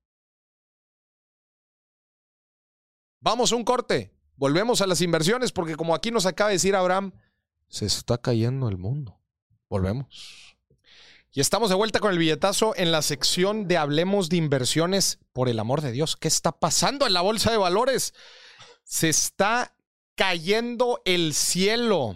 [3.20, 4.14] Vamos a un corte.
[4.38, 7.12] Volvemos a las inversiones porque como aquí nos acaba de decir Abraham,
[7.68, 9.20] se está cayendo el mundo.
[9.68, 10.58] Volvemos.
[11.32, 15.20] Y estamos de vuelta con el billetazo en la sección de Hablemos de inversiones.
[15.32, 18.16] Por el amor de Dios, ¿qué está pasando en la bolsa de valores?
[18.84, 19.76] Se está
[20.16, 22.16] cayendo el cielo.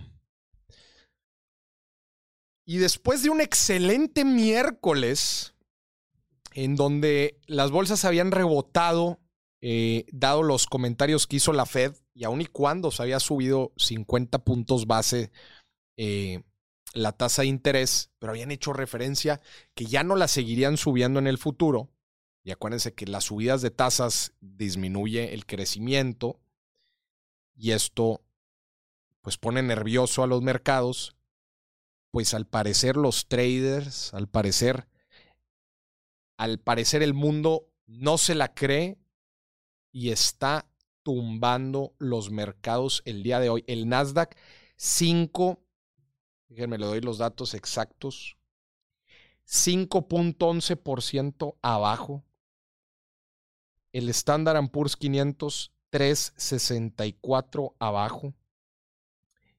[2.66, 5.53] Y después de un excelente miércoles,
[6.53, 9.20] en donde las bolsas habían rebotado,
[9.61, 13.74] eh, dado los comentarios que hizo la Fed, y aun y cuando se había subido
[13.78, 15.32] 50 puntos base
[15.97, 16.41] eh,
[16.93, 19.41] la tasa de interés, pero habían hecho referencia
[19.73, 21.91] que ya no la seguirían subiendo en el futuro.
[22.43, 26.39] Y acuérdense que las subidas de tasas disminuye el crecimiento
[27.55, 28.23] y esto
[29.21, 31.15] pues pone nervioso a los mercados.
[32.11, 34.87] Pues al parecer los traders, al parecer,
[36.37, 38.99] al parecer el mundo no se la cree
[39.91, 40.69] y está
[41.01, 43.63] tumbando los mercados el día de hoy.
[43.67, 44.35] El Nasdaq
[44.75, 45.62] 5
[46.49, 48.37] Déjenme le doy los datos exactos.
[49.47, 52.23] 5.11% abajo.
[53.91, 58.33] El Standard Poor's 500, 3.64 abajo.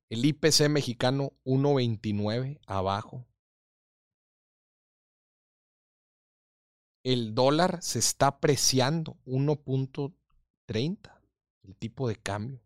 [0.09, 3.27] El IPC mexicano, 1.29 abajo.
[7.05, 11.21] El dólar se está apreciando, 1.30,
[11.65, 12.64] el tipo de cambio.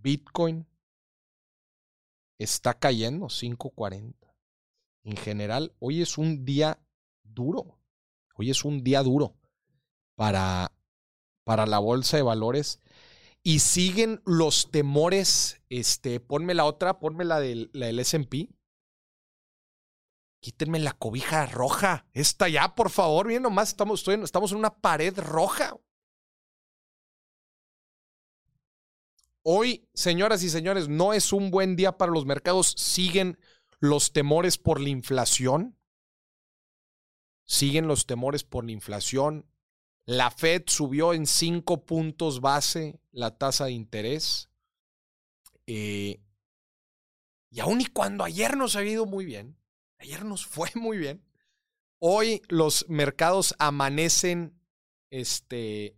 [0.00, 0.66] Bitcoin
[2.38, 4.14] está cayendo 5.40.
[5.04, 6.78] En general, hoy es un día
[7.22, 7.78] duro.
[8.34, 9.36] Hoy es un día duro
[10.14, 10.72] para,
[11.44, 12.80] para la bolsa de valores.
[13.42, 15.60] Y siguen los temores.
[15.68, 18.50] Este, ponme la otra, ponme la del, la del SP.
[20.40, 22.06] Quítenme la cobija roja.
[22.12, 23.26] Esta ya, por favor.
[23.26, 25.76] Bien, nomás estamos, estoy estamos en una pared roja.
[29.42, 32.74] Hoy, señoras y señores, no es un buen día para los mercados.
[32.76, 33.38] Siguen
[33.80, 35.78] los temores por la inflación.
[37.44, 39.46] Siguen los temores por la inflación.
[40.04, 44.48] La Fed subió en cinco puntos base la tasa de interés.
[45.66, 46.22] Eh,
[47.50, 49.58] y aun y cuando ayer nos ha ido muy bien,
[49.98, 51.22] ayer nos fue muy bien,
[51.98, 54.58] hoy los mercados amanecen,
[55.10, 55.97] este,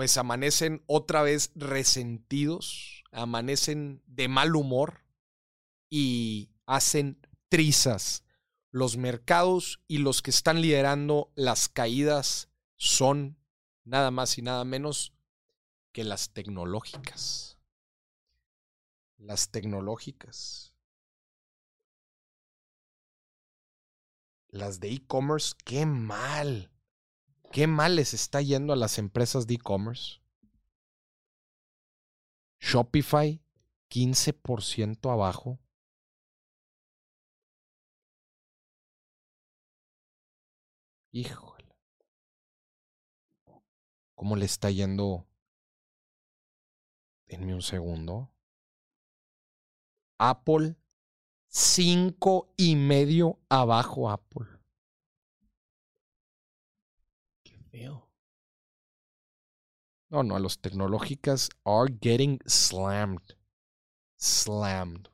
[0.00, 5.04] pues amanecen otra vez resentidos, amanecen de mal humor
[5.90, 7.20] y hacen
[7.50, 8.24] trizas.
[8.70, 13.36] Los mercados y los que están liderando las caídas son
[13.84, 15.12] nada más y nada menos
[15.92, 17.58] que las tecnológicas.
[19.18, 20.72] Las tecnológicas.
[24.48, 26.69] Las de e-commerce, qué mal.
[27.52, 30.20] Qué mal les está yendo a las empresas de e-commerce.
[32.60, 33.42] Shopify
[33.90, 35.58] 15% abajo.
[41.10, 41.76] Híjole.
[44.14, 45.26] ¿Cómo le está yendo?
[47.26, 48.30] Denme un segundo.
[50.18, 50.76] Apple,
[51.48, 54.59] cinco y medio abajo Apple.
[57.70, 58.08] Feo.
[60.08, 63.22] No, no, los tecnológicas are getting slammed.
[64.18, 65.06] Slammed.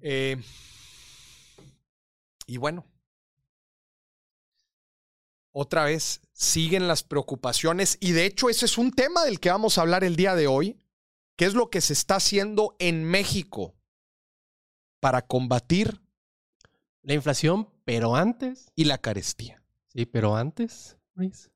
[0.00, 0.36] Eh,
[2.46, 2.86] y bueno,
[5.50, 9.78] otra vez siguen las preocupaciones y de hecho ese es un tema del que vamos
[9.78, 10.78] a hablar el día de hoy,
[11.36, 13.74] que es lo que se está haciendo en México
[15.00, 16.00] para combatir
[17.02, 18.70] La inflación, pero antes.
[18.74, 19.63] y la carestía.
[19.94, 21.50] Sí, pero antes, Luis.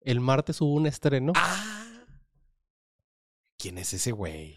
[0.00, 1.32] El martes hubo un estreno.
[1.36, 2.04] Ah.
[3.58, 4.54] ¿Quién es ese güey?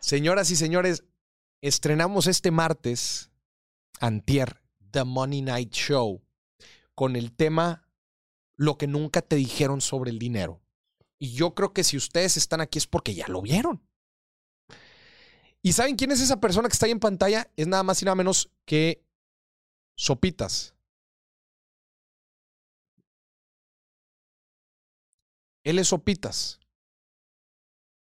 [0.00, 1.04] Señoras y señores,
[1.60, 3.30] estrenamos este martes,
[4.00, 6.22] antier, The Money Night Show,
[6.94, 7.88] con el tema
[8.56, 10.60] Lo que nunca te dijeron sobre el dinero.
[11.18, 13.86] Y yo creo que si ustedes están aquí es porque ya lo vieron.
[15.62, 17.50] ¿Y saben quién es esa persona que está ahí en pantalla?
[17.56, 19.04] Es nada más y nada menos que
[19.96, 20.77] Sopitas.
[25.68, 26.60] Él es Sopitas.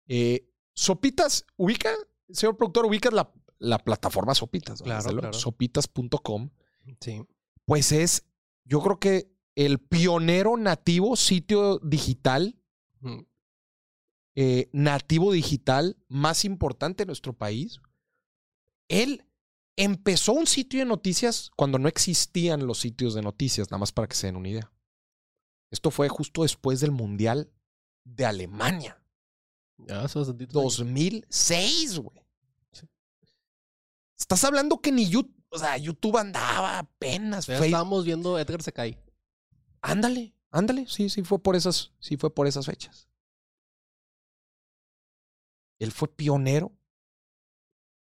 [0.08, 1.90] Eh, Sopitas, ubica,
[2.30, 4.80] señor productor, ubica la, la plataforma Sopitas.
[4.80, 5.34] Claro.
[5.34, 6.48] Sopitas.com.
[7.00, 7.22] Sí.
[7.66, 8.24] Pues es,
[8.64, 12.58] yo creo que el pionero nativo sitio digital,
[14.36, 17.78] eh, nativo digital más importante de nuestro país.
[18.88, 19.26] Él
[19.76, 24.08] empezó un sitio de noticias cuando no existían los sitios de noticias, nada más para
[24.08, 24.72] que se den una idea.
[25.70, 27.52] Esto fue justo después del Mundial
[28.04, 29.00] de Alemania.
[29.78, 32.26] Ya, eso es 2006, güey.
[32.72, 32.86] Sí.
[34.18, 37.46] Estás hablando que ni YouTube, o sea, YouTube andaba apenas.
[37.46, 39.02] Ya estábamos viendo Edgar se cae.
[39.80, 40.86] Ándale, ándale.
[40.86, 43.08] Sí, sí fue por esas, sí fue por esas fechas.
[45.78, 46.76] Él fue pionero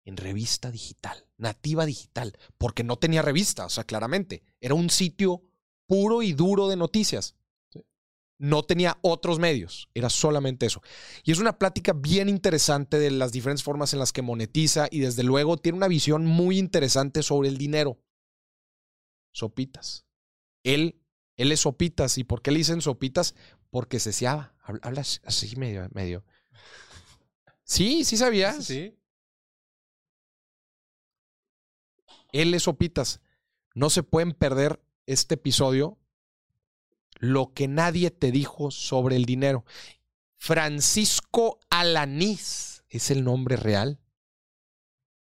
[0.03, 4.43] en revista digital, nativa digital, porque no tenía revista, o sea, claramente.
[4.59, 5.43] Era un sitio
[5.87, 7.35] puro y duro de noticias.
[8.39, 10.81] No tenía otros medios, era solamente eso.
[11.25, 15.01] Y es una plática bien interesante de las diferentes formas en las que monetiza y
[15.01, 17.99] desde luego tiene una visión muy interesante sobre el dinero.
[19.33, 20.05] Sopitas.
[20.63, 21.01] Él,
[21.35, 22.17] él es Sopitas.
[22.17, 23.35] ¿Y por qué le dicen Sopitas?
[23.69, 24.55] Porque se seaba.
[24.63, 26.23] Habla, así medio, medio.
[27.63, 28.69] Sí, sí sabías.
[32.31, 33.19] Él es Sopitas.
[33.75, 35.98] No se pueden perder este episodio.
[37.19, 39.65] Lo que nadie te dijo sobre el dinero.
[40.37, 43.99] Francisco Alanís es el nombre real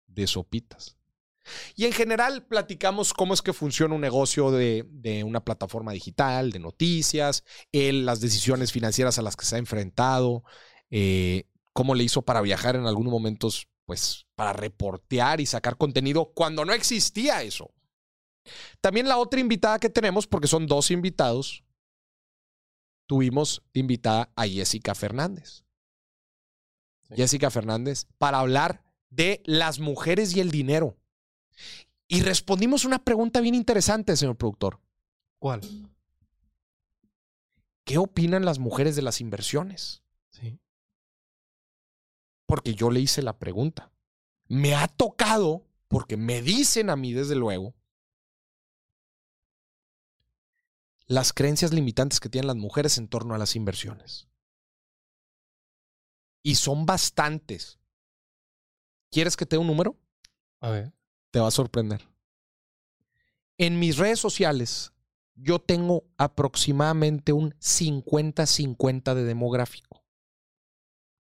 [0.07, 0.97] de Sopitas.
[1.75, 6.51] Y en general platicamos cómo es que funciona un negocio de, de una plataforma digital,
[6.51, 10.45] de noticias, él, las decisiones financieras a las que se ha enfrentado,
[10.91, 16.33] eh, cómo le hizo para viajar en algunos momentos, pues para reportear y sacar contenido
[16.35, 17.75] cuando no existía eso.
[18.81, 21.65] También la otra invitada que tenemos, porque son dos invitados,
[23.13, 25.67] tuvimos invitada a Jessica Fernández.
[27.03, 27.17] Sí.
[27.17, 30.97] Jessica Fernández, para hablar de las mujeres y el dinero.
[32.09, 34.81] Y respondimos una pregunta bien interesante, señor productor.
[35.39, 35.61] ¿Cuál?
[37.85, 40.03] ¿Qué opinan las mujeres de las inversiones?
[40.31, 40.59] Sí.
[42.47, 43.93] Porque yo le hice la pregunta.
[44.49, 47.75] Me ha tocado, porque me dicen a mí desde luego,
[51.13, 54.29] las creencias limitantes que tienen las mujeres en torno a las inversiones.
[56.43, 57.79] Y son bastantes.
[59.11, 59.99] ¿Quieres que te dé un número?
[60.61, 60.93] A ver.
[61.31, 62.09] Te va a sorprender.
[63.59, 64.93] En mis redes sociales,
[65.35, 70.03] yo tengo aproximadamente un 50-50 de demográfico.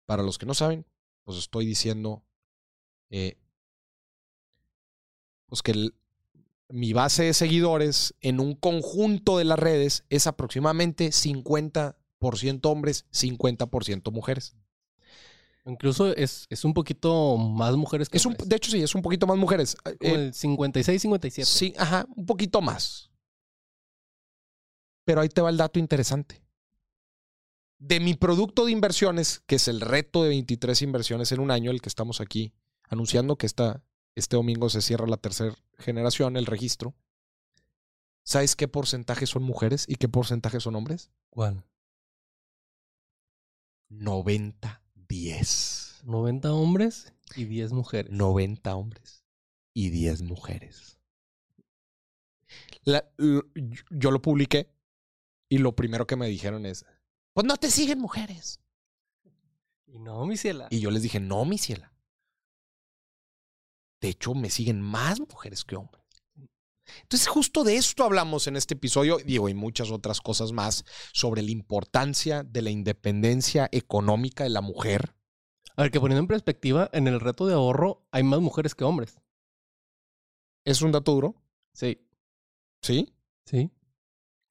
[0.05, 0.85] Para los que no saben,
[1.23, 2.23] pues estoy diciendo
[3.09, 3.37] eh,
[5.47, 5.95] pues que el-
[6.71, 11.95] mi base de seguidores en un conjunto de las redes es aproximadamente 50%
[12.63, 14.55] hombres, 50% mujeres.
[15.65, 19.01] Incluso es, es un poquito más mujeres que Es un, de hecho, sí, es un
[19.01, 19.77] poquito más mujeres.
[19.85, 21.45] Eh, el 56-57.
[21.45, 23.11] Sí, ajá, un poquito más.
[25.05, 26.43] Pero ahí te va el dato interesante.
[27.77, 31.71] De mi producto de inversiones, que es el reto de 23 inversiones en un año,
[31.71, 32.53] el que estamos aquí
[32.89, 33.83] anunciando que esta,
[34.15, 36.93] este domingo se cierra la tercera generación, el registro.
[38.23, 41.11] ¿Sabes qué porcentaje son mujeres y qué porcentaje son hombres?
[41.29, 41.63] ¿Cuál?
[43.89, 44.79] 90-10.
[45.07, 46.01] 10.
[46.05, 48.11] 90 hombres y 10 mujeres.
[48.11, 49.25] 90 hombres
[49.73, 50.97] y 10 mujeres.
[52.83, 53.11] La-
[53.89, 54.73] yo lo publiqué
[55.49, 56.85] y lo primero que me dijeron es,
[57.33, 58.61] pues no te siguen mujeres.
[59.85, 60.67] Y no, mi ciela.
[60.69, 61.90] Y yo les dije, no, mi ciela.
[64.01, 66.01] De hecho, me siguen más mujeres que hombres.
[67.03, 70.83] Entonces, justo de esto hablamos en este episodio, digo, y muchas otras cosas más,
[71.13, 75.15] sobre la importancia de la independencia económica de la mujer.
[75.75, 78.83] A ver, que poniendo en perspectiva, en el reto de ahorro hay más mujeres que
[78.83, 79.19] hombres.
[80.65, 81.35] ¿Es un dato duro?
[81.73, 82.05] Sí.
[82.81, 83.13] Sí.
[83.45, 83.71] Sí.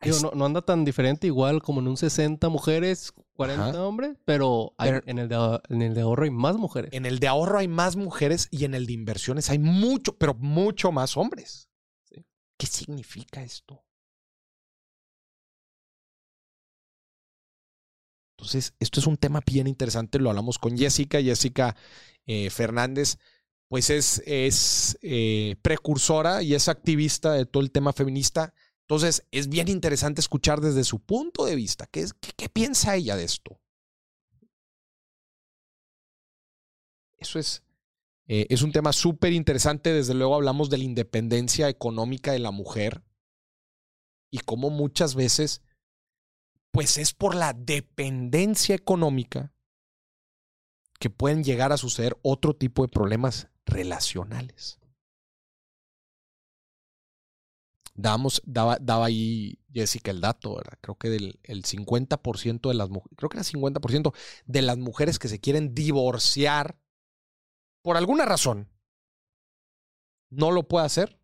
[0.02, 3.82] Digo, no, no anda tan diferente, igual como en un 60 mujeres, 40 Ajá.
[3.84, 6.90] hombres, pero, hay- Pero- en, el de, en el de ahorro hay más mujeres.
[6.94, 10.32] En el de ahorro hay más mujeres y en el de inversiones hay mucho, pero
[10.34, 11.68] mucho más hombres.
[12.08, 12.24] Sí.
[12.58, 13.84] ¿Qué significa esto?
[18.38, 20.18] Entonces, esto es un tema bien interesante.
[20.18, 21.20] Lo hablamos con Jessica.
[21.20, 21.76] Jessica
[22.26, 23.18] eh, Fernández,
[23.68, 28.54] pues es, es eh, precursora y es activista de todo el tema feminista.
[28.90, 31.86] Entonces, es bien interesante escuchar desde su punto de vista.
[31.86, 33.60] ¿Qué, es- qué- piensa ella de esto?
[37.16, 37.62] Eso es,
[38.26, 39.92] eh, es un tema súper interesante.
[39.92, 43.04] Desde luego hablamos de la independencia económica de la mujer
[44.28, 45.62] y cómo muchas veces,
[46.72, 49.54] pues es por la dependencia económica
[50.98, 54.79] que pueden llegar a suceder otro tipo de problemas relacionales.
[57.94, 60.78] Damos, daba, daba ahí Jessica el dato, ¿verdad?
[60.80, 64.14] Creo que del el 50% de las mujeres, creo que era 50%
[64.46, 66.78] de las mujeres que se quieren divorciar
[67.82, 68.68] por alguna razón,
[70.30, 71.18] no lo puede hacer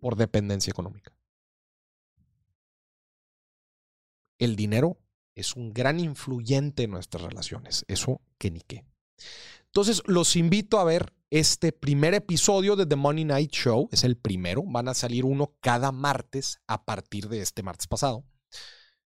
[0.00, 1.12] por dependencia económica.
[4.38, 4.98] El dinero
[5.34, 8.84] es un gran influyente en nuestras relaciones, eso que ni qué.
[9.76, 14.16] Entonces, los invito a ver este primer episodio de The Money Night Show, es el
[14.16, 18.24] primero, van a salir uno cada martes a partir de este martes pasado.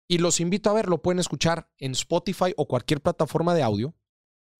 [0.08, 3.94] Y los invito a ver, lo pueden escuchar en Spotify o cualquier plataforma de audio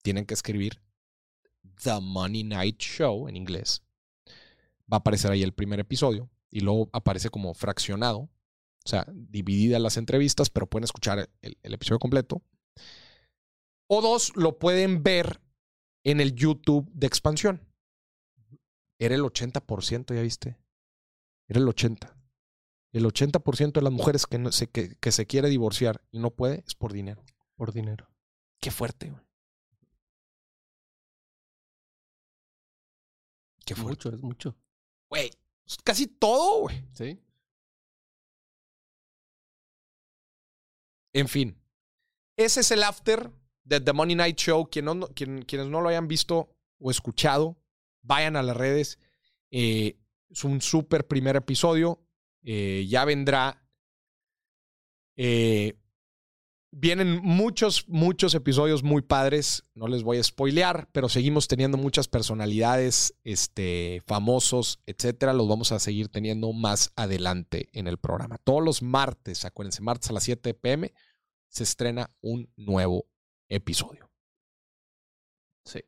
[0.02, 0.82] tienen que escribir
[1.82, 3.82] The Money Night Show en inglés.
[4.82, 8.30] Va a aparecer ahí el primer episodio y luego aparece como fraccionado, o
[8.84, 12.42] sea, divididas las entrevistas, pero pueden escuchar el, el episodio completo.
[13.86, 15.40] O dos, lo pueden ver
[16.04, 17.66] en el YouTube de expansión.
[18.98, 20.58] Era el 80%, ¿ya viste?
[21.48, 22.14] Era el 80%.
[22.92, 26.30] El 80% de las mujeres que, no, se, que, que se quiere divorciar y no
[26.30, 27.24] puede es por dinero.
[27.56, 28.08] Por dinero.
[28.60, 29.22] Qué fuerte, güey.
[33.66, 33.90] Qué fuerte.
[33.90, 34.56] Mucho, es mucho.
[35.10, 35.30] Güey,
[35.82, 36.84] casi todo, güey.
[36.92, 37.20] Sí.
[41.12, 41.60] En fin.
[42.36, 43.32] Ese es el after
[43.64, 44.68] de The Money Night Show.
[44.70, 47.58] Quienes no lo hayan visto o escuchado,
[48.02, 48.98] vayan a las redes.
[49.50, 49.98] Eh,
[50.30, 52.00] es un súper primer episodio.
[52.42, 53.66] Eh, ya vendrá.
[55.16, 55.78] Eh,
[56.70, 59.64] vienen muchos, muchos episodios muy padres.
[59.74, 65.32] No les voy a spoilear, pero seguimos teniendo muchas personalidades, este, famosos, etcétera.
[65.32, 68.38] Los vamos a seguir teniendo más adelante en el programa.
[68.38, 70.92] Todos los martes, acuérdense, martes a las 7 pm,
[71.48, 73.06] se estrena un nuevo
[73.54, 74.10] episodio.
[75.64, 75.80] Sí.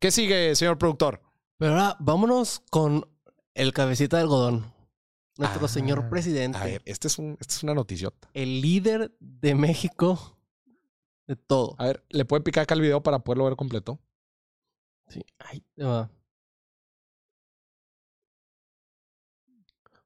[0.00, 1.22] ¿Qué sigue, señor productor?
[1.58, 3.08] Pero ahora vámonos con
[3.54, 4.72] el cabecita de algodón.
[5.38, 6.58] Nuestro Ah, señor presidente.
[6.58, 8.28] A ver, este es un, esta es una noticiota.
[8.34, 10.38] El líder de México
[11.26, 11.74] de todo.
[11.78, 13.98] A ver, ¿le puede picar acá el video para poderlo ver completo?
[15.08, 15.24] Sí.
[15.38, 16.10] Ahí te va.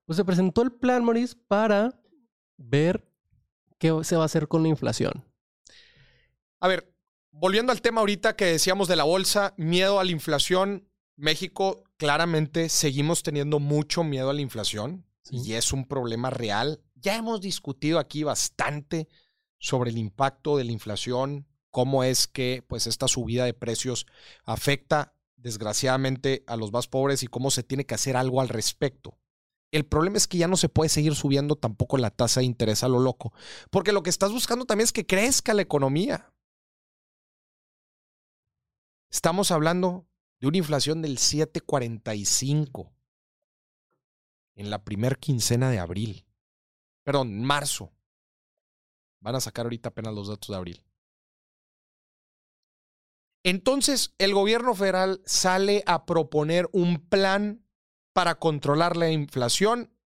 [0.04, 2.00] Pues se presentó el plan, Maurice, para
[2.56, 3.04] ver
[3.78, 5.24] qué se va a hacer con la inflación.
[6.60, 6.92] A ver,
[7.30, 10.88] volviendo al tema ahorita que decíamos de la bolsa, miedo a la inflación.
[11.16, 15.40] México, claramente, seguimos teniendo mucho miedo a la inflación Sí.
[15.44, 16.80] y es un problema real.
[16.94, 19.08] Ya hemos discutido aquí bastante
[19.58, 24.06] sobre el impacto de la inflación, cómo es que pues esta subida de precios
[24.44, 29.18] afecta desgraciadamente a los más pobres y cómo se tiene que hacer algo al respecto.
[29.72, 32.84] El problema es que ya no se puede seguir subiendo tampoco la tasa de interés
[32.84, 33.32] a lo loco,
[33.70, 36.32] porque lo que estás buscando también es que crezca la economía.
[39.16, 40.06] Estamos hablando
[40.40, 42.92] de una inflación del 7.45
[44.56, 46.26] en la primer quincena de abril.
[47.02, 47.94] Perdón, marzo.
[49.20, 50.84] Van a sacar ahorita apenas los datos de abril.
[53.42, 57.64] Entonces, el gobierno federal sale a proponer un plan
[58.12, 59.96] para controlar la inflación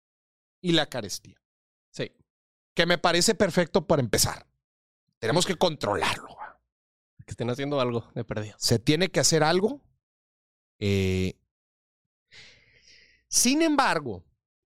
[0.60, 1.42] y la carestía.
[1.90, 2.12] Sí.
[2.76, 4.46] Que me parece perfecto para empezar.
[5.18, 6.39] Tenemos que controlarlo.
[7.30, 8.56] Que estén haciendo algo de perdido.
[8.58, 9.80] Se tiene que hacer algo.
[10.80, 11.38] Eh,
[13.28, 14.24] sin embargo,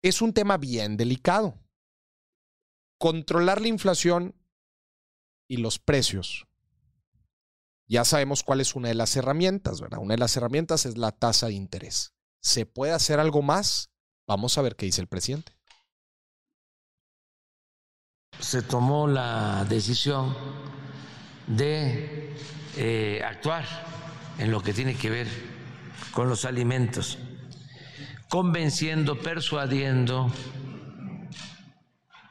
[0.03, 1.61] es un tema bien delicado.
[2.99, 4.35] Controlar la inflación
[5.47, 6.49] y los precios.
[7.87, 10.01] Ya sabemos cuál es una de las herramientas, ¿verdad?
[10.01, 12.15] Una de las herramientas es la tasa de interés.
[12.43, 13.93] ¿Se puede hacer algo más?
[14.27, 15.57] Vamos a ver qué dice el presidente.
[18.41, 20.35] Se tomó la decisión
[21.51, 22.33] de
[22.77, 23.65] eh, actuar
[24.39, 25.27] en lo que tiene que ver
[26.13, 27.19] con los alimentos,
[28.29, 30.33] convenciendo, persuadiendo,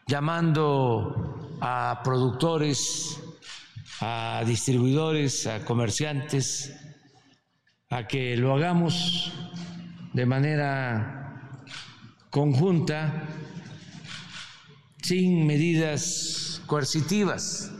[0.07, 3.20] llamando a productores,
[3.99, 6.74] a distribuidores, a comerciantes,
[7.89, 9.34] a que lo hagamos
[10.13, 11.55] de manera
[12.30, 13.28] conjunta,
[15.01, 17.74] sin medidas coercitivas.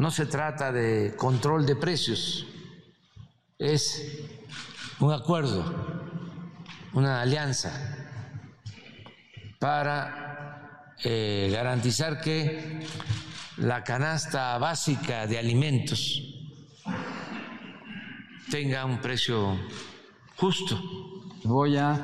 [0.00, 2.46] No se trata de control de precios,
[3.58, 4.02] es
[4.98, 5.62] un acuerdo,
[6.94, 7.70] una alianza
[9.58, 12.80] para eh, garantizar que
[13.58, 16.22] la canasta básica de alimentos
[18.50, 19.54] tenga un precio
[20.36, 20.80] justo.
[21.44, 22.02] Voy a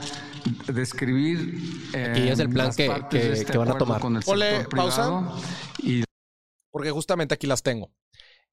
[0.69, 4.03] describir Aquí es el eh, plan que- este que van a tomar.
[4.03, 5.03] con el Ole, sector pausa.
[5.03, 5.41] privado
[5.83, 6.06] y
[6.77, 7.91] porque justamente aquí las tengo.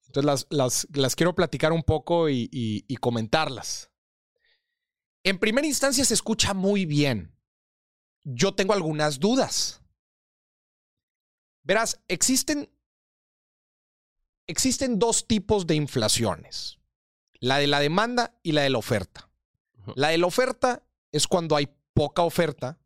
[0.06, 3.92] Entonces las, las, las quiero platicar un poco y, y- y comentarlas.
[5.24, 7.36] En primera instancia se escucha muy bien.
[8.24, 9.82] Yo tengo algunas dudas.
[11.64, 12.70] Verás, existen,
[14.48, 16.80] existen dos tipos de inflaciones.
[17.42, 19.30] La de la demanda y la de la oferta.
[19.98, 22.80] La de la oferta es cuando hay poca oferta.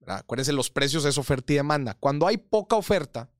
[0.00, 0.18] ¿verdad?
[0.18, 1.94] Acuérdense, los precios es oferta y demanda.
[1.94, 3.30] Cuando hay poca oferta,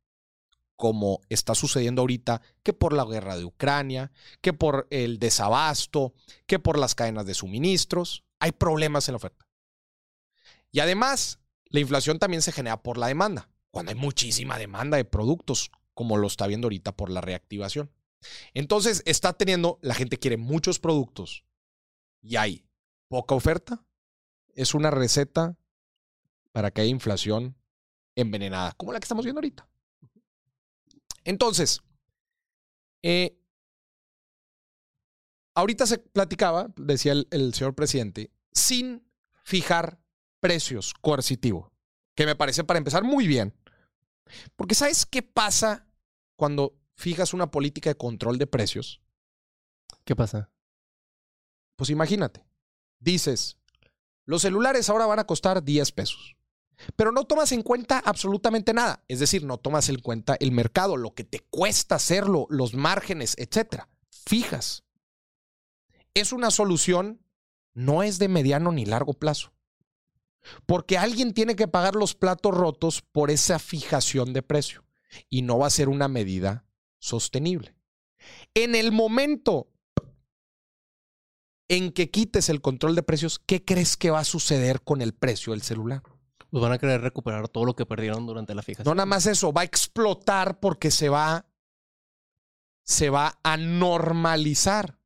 [0.79, 6.15] como está sucediendo ahorita, que por la guerra de Ucrania, que por el desabasto,
[6.47, 9.45] que por las cadenas de suministros, hay problemas en la oferta.
[10.71, 15.05] Y además, la inflación también se genera por la demanda, cuando hay muchísima demanda de
[15.05, 17.91] productos, como lo está viendo ahorita por la reactivación.
[18.55, 21.43] Entonces, está teniendo, la gente quiere muchos productos
[22.23, 22.65] y hay
[23.09, 23.85] poca oferta.
[24.55, 25.57] Es una receta
[26.53, 27.57] para que haya inflación
[28.15, 29.69] envenenada, como la que estamos viendo ahorita.
[31.29, 31.83] Entonces,
[33.03, 33.39] eh,
[35.55, 39.07] ahorita se platicaba, decía el, el señor presidente, sin
[39.45, 40.01] fijar
[40.41, 41.71] precios coercitivo,
[42.15, 43.55] que me parece para empezar muy bien.
[44.57, 45.87] Porque ¿sabes qué pasa
[46.35, 49.03] cuando fijas una política de control de precios?
[50.05, 50.51] ¿Qué pasa?
[51.77, 52.43] Pues imagínate,
[53.01, 53.59] dices,
[54.25, 56.38] los celulares ahora van a costar 10 pesos,
[56.97, 59.05] pero no tomas en cuenta absolutamente nada.
[59.09, 63.35] Es decir, no tomas en cuenta el mercado, lo que te cuesta hacerlo, los márgenes,
[63.39, 63.89] etcétera.
[64.11, 64.85] Fijas.
[66.15, 67.21] Es una solución,
[67.75, 69.53] no es de mediano ni largo plazo.
[70.67, 74.85] Porque alguien tiene que pagar los platos rotos por esa fijación de precio
[75.29, 76.65] y no va a ser una medida
[76.99, 77.75] sostenible.
[78.55, 79.69] En el momento
[81.69, 85.13] en que quites el control de precios, ¿qué crees que va a suceder con el
[85.13, 86.03] precio del celular?
[86.51, 88.91] Pues van a querer recuperar todo lo que perdieron durante la fijación.
[88.91, 91.47] No nada más eso, va a explotar porque se va
[92.89, 94.99] se va a normalizar.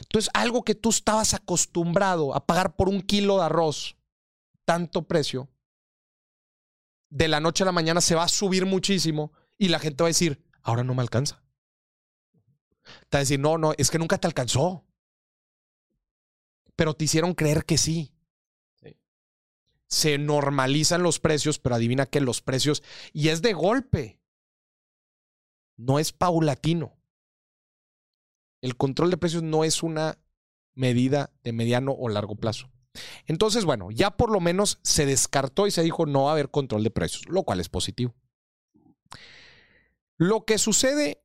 [0.00, 3.96] Entonces, algo que tú estabas acostumbrado a pagar por un kilo de arroz,
[4.64, 5.50] tanto precio,
[7.10, 10.06] de la noche a la mañana se va a subir muchísimo y la gente va
[10.06, 11.42] a decir, ahora no me alcanza.
[12.82, 14.86] Te va a decir, no, no, es que nunca te alcanzó.
[16.74, 17.76] Pero te hicieron creer que.
[17.76, 18.14] Sí.
[19.92, 22.82] Se normalizan los precios, pero adivina que los precios,
[23.12, 24.18] y es de golpe,
[25.76, 26.96] no es paulatino.
[28.62, 30.18] El control de precios no es una
[30.72, 32.70] medida de mediano o largo plazo.
[33.26, 36.50] Entonces, bueno, ya por lo menos se descartó y se dijo no va a haber
[36.50, 38.14] control de precios, lo cual es positivo.
[40.16, 41.22] Lo que sucede...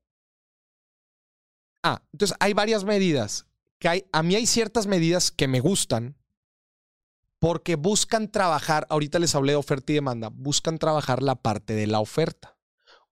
[1.83, 3.45] Ah, entonces hay varias medidas.
[3.79, 6.17] Que hay, a mí hay ciertas medidas que me gustan
[7.39, 11.87] porque buscan trabajar, ahorita les hablé de oferta y demanda, buscan trabajar la parte de
[11.87, 12.57] la oferta.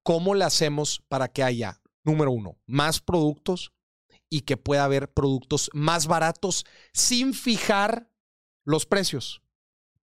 [0.03, 3.72] ¿Cómo la hacemos para que haya, número uno, más productos
[4.30, 8.10] y que pueda haber productos más baratos sin fijar
[8.64, 9.41] los precios?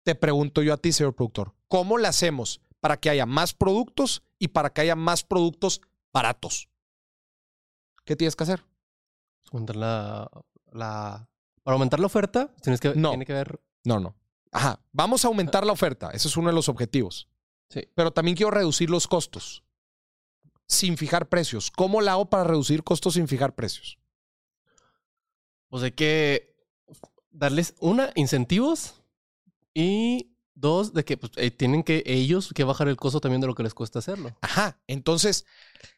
[0.03, 4.23] Te pregunto yo a ti, señor productor, ¿cómo la hacemos para que haya más productos
[4.39, 5.81] y para que haya más productos
[6.11, 6.69] baratos?
[8.05, 8.65] ¿Qué tienes que hacer?
[9.51, 10.29] Aumentar la,
[10.71, 11.29] la-
[11.63, 13.09] Para aumentar la oferta, tienes que, No.
[13.09, 13.61] tiene que ver.
[13.83, 14.15] No, no.
[14.51, 17.29] Ajá, vamos a aumentar la oferta, ese es uno de los objetivos.
[17.69, 17.87] Sí.
[17.95, 19.63] Pero también quiero reducir los costos.
[20.67, 21.69] sin fijar precios.
[21.69, 23.99] ¿Cómo la hago para reducir costos sin fijar precios?
[25.67, 26.55] Pues hay que
[27.29, 29.01] darles, una, incentivos
[29.73, 33.47] y dos, de que pues, eh, tienen que ellos que bajar el costo también de
[33.47, 34.37] lo que les cuesta hacerlo.
[34.41, 34.79] Ajá.
[34.87, 35.45] Entonces,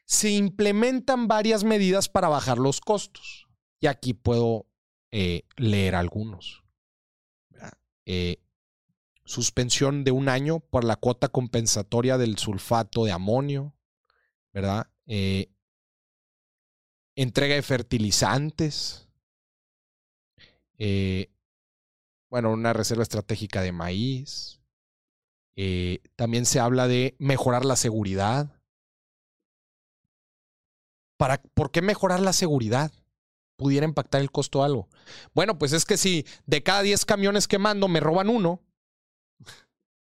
[0.05, 3.47] se implementan varias medidas para bajar los costos.
[3.80, 4.65] Y aquí puedo
[5.11, 6.62] eh, leer algunos.
[8.06, 8.42] Eh,
[9.26, 13.74] suspensión de un año por la cuota compensatoria del sulfato de amonio,
[14.52, 14.88] ¿verdad?
[15.06, 15.50] Eh,
[17.16, 19.08] entrega de fertilizantes.
[20.78, 21.32] Eh,
[22.30, 24.60] bueno, una reserva estratégica de maíz.
[26.16, 28.60] También se habla de mejorar la seguridad.
[31.16, 32.92] Para, ¿Por qué mejorar la seguridad?
[33.56, 34.90] Pudiera impactar el costo de algo.
[35.34, 38.62] Bueno, pues es que si de cada 10 camiones que mando me roban uno,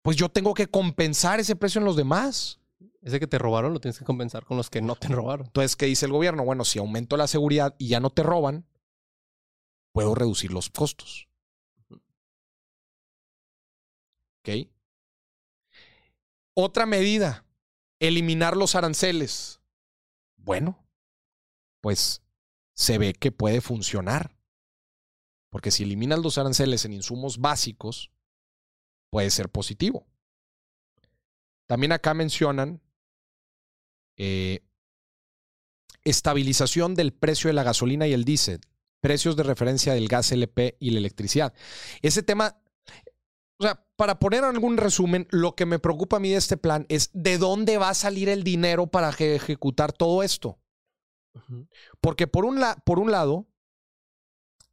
[0.03, 2.61] pues yo tengo que compensar ese precio en los demás.
[3.01, 5.47] Ese que te robaron lo tienes que compensar con los que no te robaron.
[5.47, 6.45] Entonces, ¿qué dice el gobierno?
[6.45, 8.67] Bueno, si aumento la seguridad y ya no te roban,
[9.93, 11.29] puedo reducir los costos.
[14.41, 14.69] ¿Ok?
[16.55, 17.45] Otra medida,
[18.01, 19.61] eliminar los aranceles.
[20.37, 20.85] Bueno,
[21.81, 22.23] pues
[22.79, 24.37] se ve que puede funcionar.
[25.51, 28.13] Porque si eliminas los aranceles en insumos básicos,
[29.11, 30.07] puede ser positivo.
[31.67, 32.81] También acá mencionan
[34.17, 34.61] eh,
[36.05, 38.61] estabilización del precio de la gasolina y el diésel,
[39.01, 41.53] precios de referencia del gas LP y la electricidad.
[42.01, 42.61] Ese tema,
[43.59, 46.87] o sea, para poner algún resumen, lo que me preocupa a mí de este plan
[46.89, 50.59] es de dónde va a salir el dinero para eje- ejecutar todo esto.
[52.01, 53.47] Porque por un, por un lado,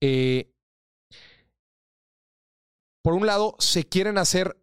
[0.01, 0.51] eh,
[3.01, 4.57] por un lado, se quieren hacer,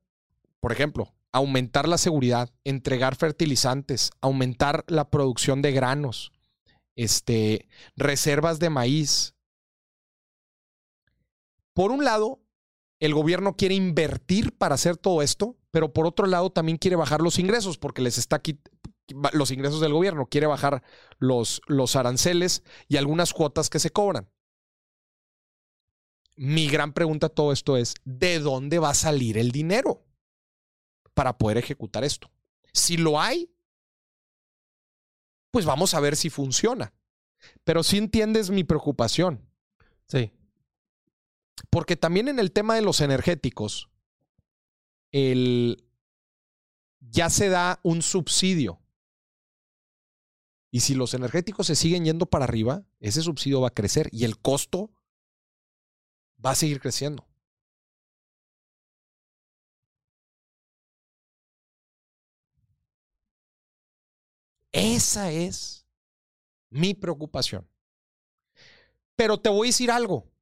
[0.60, 6.32] por ejemplo, aumentar la seguridad, entregar fertilizantes, aumentar la producción de granos,
[6.96, 9.34] este, reservas de maíz.
[11.72, 12.40] Por un lado,
[13.00, 17.20] el gobierno quiere invertir para hacer todo esto, pero por otro lado también quiere bajar
[17.20, 18.40] los ingresos porque les está
[19.32, 20.82] los ingresos del gobierno, quiere bajar
[21.18, 24.28] los, los aranceles y algunas cuotas que se cobran.
[26.36, 30.04] Mi gran pregunta a todo esto es, ¿de dónde va a salir el dinero
[31.14, 32.30] para poder ejecutar esto?
[32.72, 33.50] Si lo hay,
[35.50, 36.94] pues vamos a ver si funciona.
[37.64, 39.46] Pero si entiendes mi preocupación,
[40.06, 40.30] Sí.
[41.70, 43.88] porque también en el tema de los energéticos,
[45.10, 45.84] el,
[47.00, 48.81] ya se da un subsidio.
[50.74, 54.24] Y si los energéticos se siguen yendo para arriba, ese subsidio va a crecer y
[54.24, 54.90] el costo
[56.44, 57.28] va a seguir creciendo.
[64.72, 65.86] Esa es
[66.70, 67.68] mi preocupación.
[69.14, 70.32] Pero te voy a decir algo.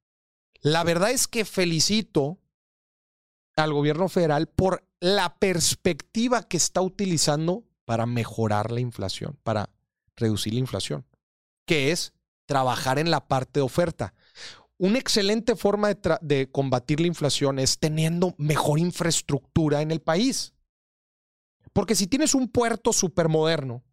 [0.61, 2.39] La verdad es que felicito
[3.57, 9.71] al gobierno federal por la perspectiva que está utilizando para mejorar la inflación, para
[10.21, 11.05] reducir la inflación,
[11.67, 12.13] que es
[12.47, 14.15] trabajar en la parte de oferta.
[14.79, 20.55] Una excelente forma de, de combatir la inflación es teniendo mejor infraestructura en el país.
[21.73, 23.85] Porque si tienes un puerto supermoderno,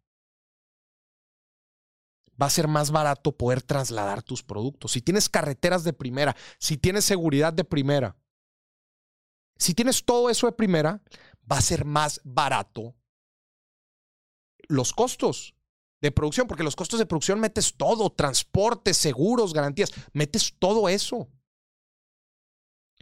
[2.40, 4.92] va a ser más barato poder trasladar tus productos.
[4.92, 8.16] Si tienes carreteras de primera, si tienes seguridad de primera,
[9.56, 11.02] si tienes todo eso de primera,
[11.50, 12.94] va a ser más barato
[14.68, 15.54] los costos
[16.00, 21.28] de producción, porque los costos de producción metes todo, transporte, seguros, garantías, metes todo eso.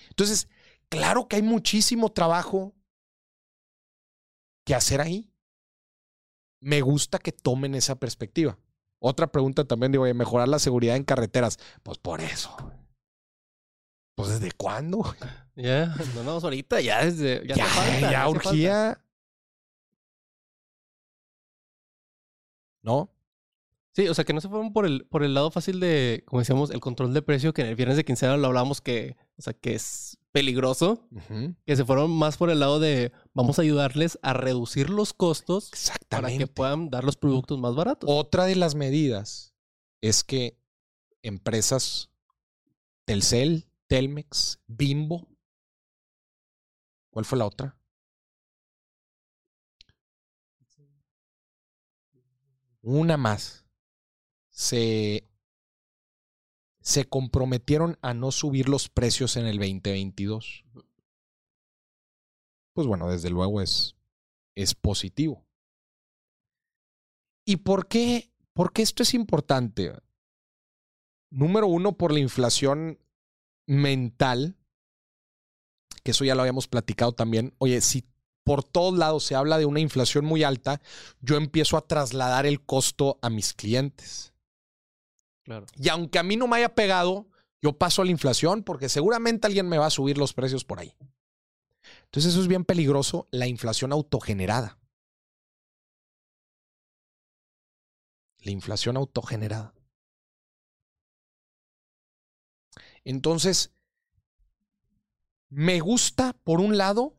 [0.08, 0.48] Entonces,
[0.88, 2.74] claro que hay muchísimo trabajo
[4.64, 5.30] que hacer ahí.
[6.60, 8.58] Me gusta que tomen esa perspectiva.
[8.98, 11.58] Otra pregunta también, digo, mejorar la seguridad en carreteras.
[11.82, 12.56] Pues por eso.
[14.16, 15.14] Pues desde cuándo?
[15.54, 17.46] Ya, no, no, ahorita ya desde.
[17.46, 19.05] Ya, Ya, falta, falta.
[22.86, 23.12] ¿No?
[23.96, 26.40] Sí, o sea, que no se fueron por el, por el lado fácil de, como
[26.40, 29.42] decíamos, el control de precio, que en el viernes de quincena lo hablamos que, o
[29.42, 31.08] sea, que es peligroso,
[31.64, 35.70] que se fueron más por el lado de vamos a ayudarles a reducir los costos
[36.10, 38.08] para que puedan dar los productos más baratos.
[38.12, 39.54] Otra de las medidas
[40.02, 40.58] es que
[41.22, 42.10] empresas
[43.06, 45.26] Telcel, Telmex, Bimbo.
[47.10, 47.78] ¿Cuál fue la otra?
[52.86, 53.66] Una más.
[54.48, 55.28] Se,
[56.80, 60.64] se comprometieron a no subir los precios en el 2022.
[62.74, 63.96] Pues bueno, desde luego es,
[64.54, 65.44] es positivo.
[67.44, 68.30] ¿Y por qué?
[68.52, 69.92] ¿Por qué esto es importante?
[71.28, 73.00] Número uno, por la inflación
[73.66, 74.56] mental,
[76.04, 77.52] que eso ya lo habíamos platicado también.
[77.58, 78.04] Oye, si
[78.46, 80.80] por todos lados se habla de una inflación muy alta,
[81.20, 84.34] yo empiezo a trasladar el costo a mis clientes.
[85.42, 85.66] Claro.
[85.74, 87.26] Y aunque a mí no me haya pegado,
[87.60, 90.78] yo paso a la inflación porque seguramente alguien me va a subir los precios por
[90.78, 90.94] ahí.
[92.04, 94.78] Entonces eso es bien peligroso, la inflación autogenerada.
[98.38, 99.74] La inflación autogenerada.
[103.02, 103.72] Entonces,
[105.48, 107.16] me gusta, por un lado,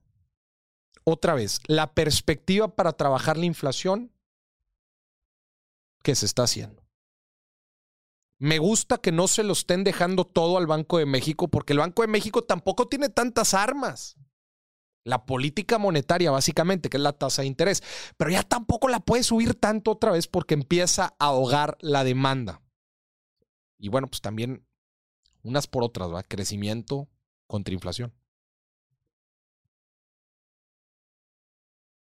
[1.10, 4.12] otra vez, la perspectiva para trabajar la inflación
[6.04, 6.86] que se está haciendo.
[8.40, 11.80] Me gusta que no se lo estén dejando todo al Banco de México, porque el
[11.80, 14.18] Banco de México tampoco tiene tantas armas.
[15.06, 17.82] La política monetaria, básicamente, que es la tasa de interés.
[18.18, 22.62] Pero ya tampoco la puede subir tanto otra vez porque empieza a ahogar la demanda.
[23.78, 24.68] Y bueno, pues también
[25.42, 26.22] unas por otras, ¿va?
[26.24, 27.08] Crecimiento
[27.48, 28.14] contra inflación.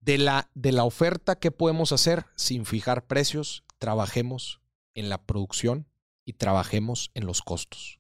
[0.07, 3.65] De la, de la oferta, ¿qué podemos hacer sin fijar precios?
[3.79, 4.61] Trabajemos
[4.95, 5.89] en la producción
[6.25, 7.99] y trabajemos en los costos.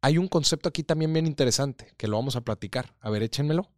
[0.00, 2.96] Hay un concepto aquí también bien interesante que lo vamos a platicar.
[2.98, 3.70] A ver, échenmelo.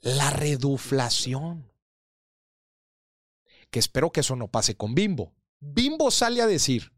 [0.00, 1.70] La reduflación.
[3.70, 5.34] Que espero que eso no pase con Bimbo.
[5.60, 6.94] Bimbo sale a decir,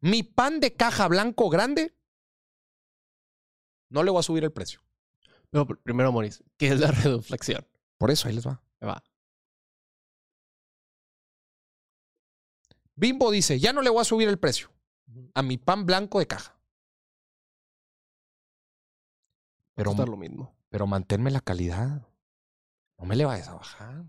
[0.00, 1.94] mi pan de caja blanco grande,
[3.90, 4.80] no le voy a subir el precio.
[5.50, 7.66] Pero pr- primero, Moris, ¿qué es la reduflación?
[7.98, 8.60] Por eso ahí les va.
[8.80, 9.02] Ahí va.
[12.96, 14.70] Bimbo dice, ya no le voy a subir el precio
[15.34, 16.56] a mi pan blanco de caja.
[19.74, 20.54] Pero, lo mismo.
[20.68, 22.06] pero manténme la calidad.
[22.98, 24.04] No me le vayas a bajar.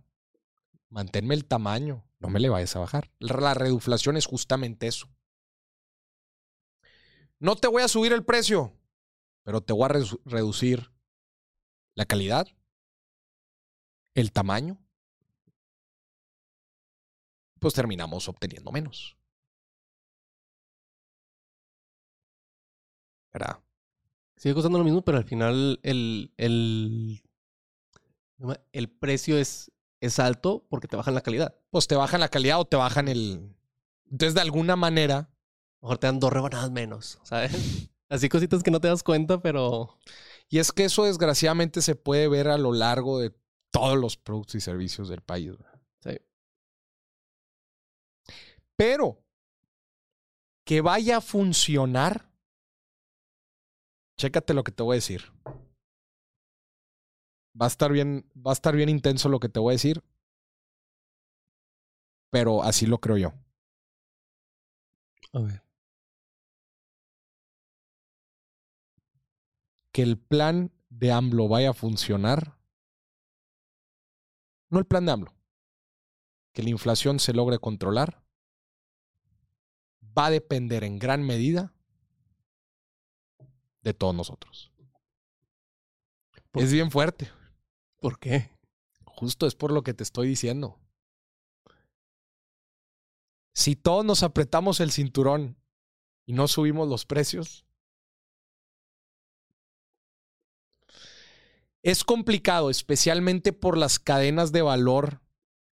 [0.89, 2.05] Manténme el tamaño.
[2.19, 3.09] No me le vayas a bajar.
[3.19, 5.07] La reduflación es justamente eso.
[7.39, 8.73] No te voy a subir el precio,
[9.43, 10.91] pero te voy a redu- reducir
[11.95, 12.47] la calidad,
[14.15, 14.79] el tamaño.
[17.59, 19.17] Pues terminamos obteniendo menos.
[23.33, 23.59] ¿Verdad?
[24.37, 27.21] Sigue costando lo mismo, pero al final el, el,
[28.73, 29.71] el precio es,
[30.01, 31.55] es alto porque te bajan la calidad.
[31.69, 33.55] Pues te bajan la calidad o te bajan el.
[34.11, 35.29] Entonces, de alguna manera,
[35.85, 37.51] mejor te dan dos rebanadas menos, ¿sabes?
[38.09, 39.97] Así cositas que no te das cuenta, pero
[40.49, 43.33] Y es que eso desgraciadamente se puede ver a lo largo de
[43.71, 45.53] todos los productos y servicios del país.
[45.99, 46.17] sí.
[48.77, 49.19] Pero
[50.65, 52.29] que vaya a funcionar,
[54.17, 55.23] chécate lo que te voy a decir.
[57.61, 58.11] Va a estar bien,
[58.47, 60.03] va a estar bien intenso lo que te voy a decir,
[62.31, 63.33] pero así lo creo yo.
[65.33, 65.64] A ver.
[69.95, 72.59] Que el plan de AMLO vaya a funcionar.
[74.69, 75.33] No el plan de AMLO.
[76.51, 78.21] Que la inflación se logre controlar.
[80.17, 81.73] Va a depender en gran medida
[83.83, 84.73] de todos nosotros.
[86.55, 87.31] Es bien fuerte.
[88.01, 88.51] ¿Por qué?
[89.05, 90.77] Justo es por lo que te estoy diciendo.
[93.53, 95.55] Si todos nos apretamos el cinturón
[96.25, 97.65] y no subimos los precios,
[101.85, 105.21] es complicado, especialmente por las cadenas de valor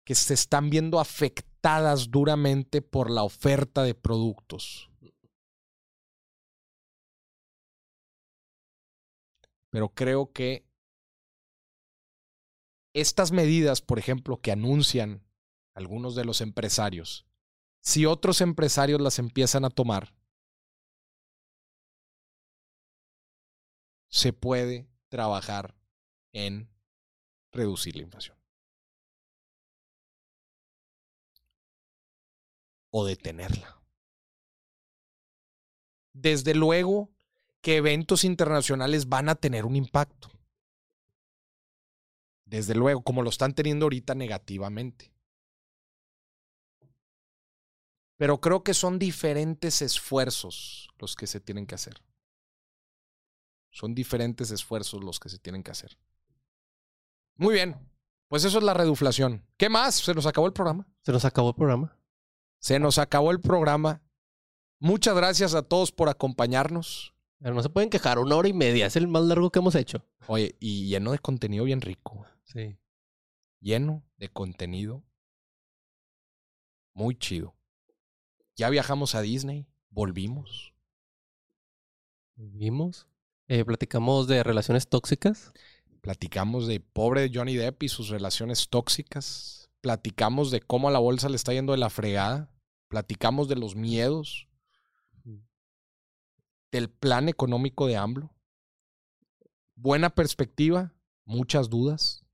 [0.06, 4.90] que se están viendo afectadas duramente por la oferta de productos.
[9.68, 10.66] Pero creo que
[12.94, 15.22] estas medidas, por ejemplo, que anuncian
[15.74, 17.26] algunos de los empresarios,
[17.82, 20.14] si otros empresarios las empiezan a tomar,
[24.09, 25.77] se puede trabajar
[26.47, 26.70] en
[27.52, 28.36] reducir la inflación.
[32.90, 33.82] O detenerla.
[36.12, 37.10] Desde luego
[37.60, 40.31] que eventos internacionales van a tener un impacto.
[42.44, 45.12] Desde luego, como lo están teniendo ahorita negativamente.
[48.16, 52.02] Pero creo que son diferentes esfuerzos los que se tienen que hacer.
[53.70, 55.98] Son diferentes esfuerzos los que se tienen que hacer.
[57.39, 57.77] Muy bien.
[58.28, 59.47] Pues eso es la reduflación.
[59.56, 59.94] ¿Qué más?
[59.94, 60.86] Se nos acabó el programa.
[61.01, 61.97] Se nos acabó el programa.
[62.59, 64.02] Se nos acabó el programa.
[64.81, 67.15] Muchas gracias a todos por acompañarnos.
[67.39, 68.86] Pero no se pueden quejar, una hora y media.
[68.86, 70.05] Es el más largo que hemos hecho.
[70.27, 72.27] Oye, y lleno de contenido bien rico.
[72.44, 72.77] Sí.
[73.60, 75.05] Lleno de contenido
[76.93, 77.55] muy chido.
[78.56, 80.74] Ya viajamos a Disney, volvimos.
[82.35, 83.06] Vimos.
[83.47, 85.52] Eh, platicamos de relaciones tóxicas.
[86.09, 89.70] Platicamos de pobre Johnny Depp y sus relaciones tóxicas.
[89.82, 92.51] Platicamos de cómo a la bolsa le está yendo de la fregada.
[92.89, 94.48] Platicamos de los miedos.
[96.72, 98.35] Del plan económico de AMLO.
[99.74, 100.94] Buena perspectiva,
[101.26, 102.24] muchas dudas.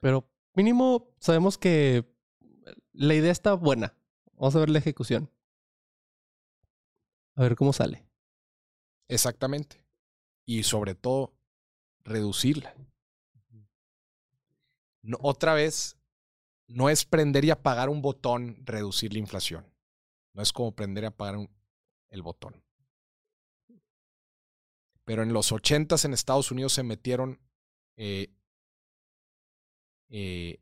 [0.00, 2.12] Pero mínimo sabemos que
[2.92, 3.96] la idea está buena.
[4.32, 5.30] Vamos a ver la ejecución.
[7.36, 8.04] A ver cómo sale.
[9.06, 9.86] Exactamente.
[10.44, 11.36] Y sobre todo,
[12.04, 12.74] reducirla.
[15.02, 15.96] No, otra vez,
[16.68, 19.66] no es prender y apagar un botón, reducir la inflación.
[20.34, 21.50] No es como prender y apagar un-
[22.10, 22.62] el botón.
[25.04, 27.40] Pero en los ochentas en Estados Unidos se metieron
[27.96, 28.32] eh,
[30.08, 30.58] eh,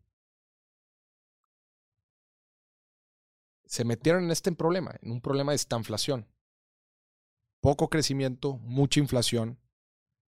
[3.64, 6.26] se metieron en este problema, en un problema de estanflación.
[7.60, 9.58] Poco crecimiento, mucha inflación.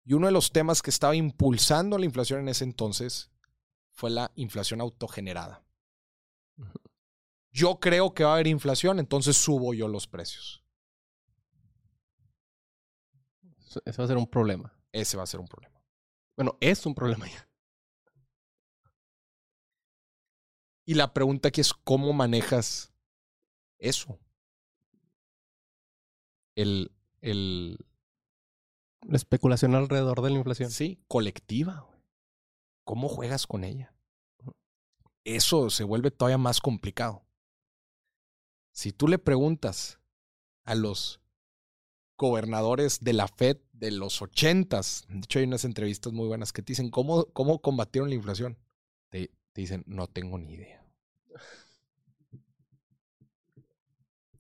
[0.04, 3.30] Y uno de los temas que estaba impulsando la inflación en ese entonces
[3.90, 5.64] fue la inflación autogenerada.
[7.52, 10.64] Yo creo que va a haber inflación, entonces subo yo los precios.
[13.58, 14.72] Eso- Eso va a ser un problema.
[14.92, 15.80] Ese va a ser un problema.
[16.36, 17.48] Bueno, es un problema ya.
[20.84, 22.92] Y la pregunta aquí es, ¿cómo manejas
[23.78, 24.18] eso?
[26.56, 27.78] El, el,
[29.02, 30.70] La especulación alrededor de la inflación.
[30.70, 31.88] Sí, colectiva.
[32.84, 33.94] ¿Cómo juegas con ella?
[35.24, 37.24] Eso se vuelve todavía más complicado.
[38.72, 39.98] Si tú le preguntas
[40.64, 41.20] a los
[42.16, 46.62] gobernadores de la Fed de los ochentas, de hecho hay unas entrevistas muy buenas que
[46.62, 48.56] te dicen cómo, cómo combatieron la inflación.
[49.10, 50.84] Te, te dicen, no tengo ni idea.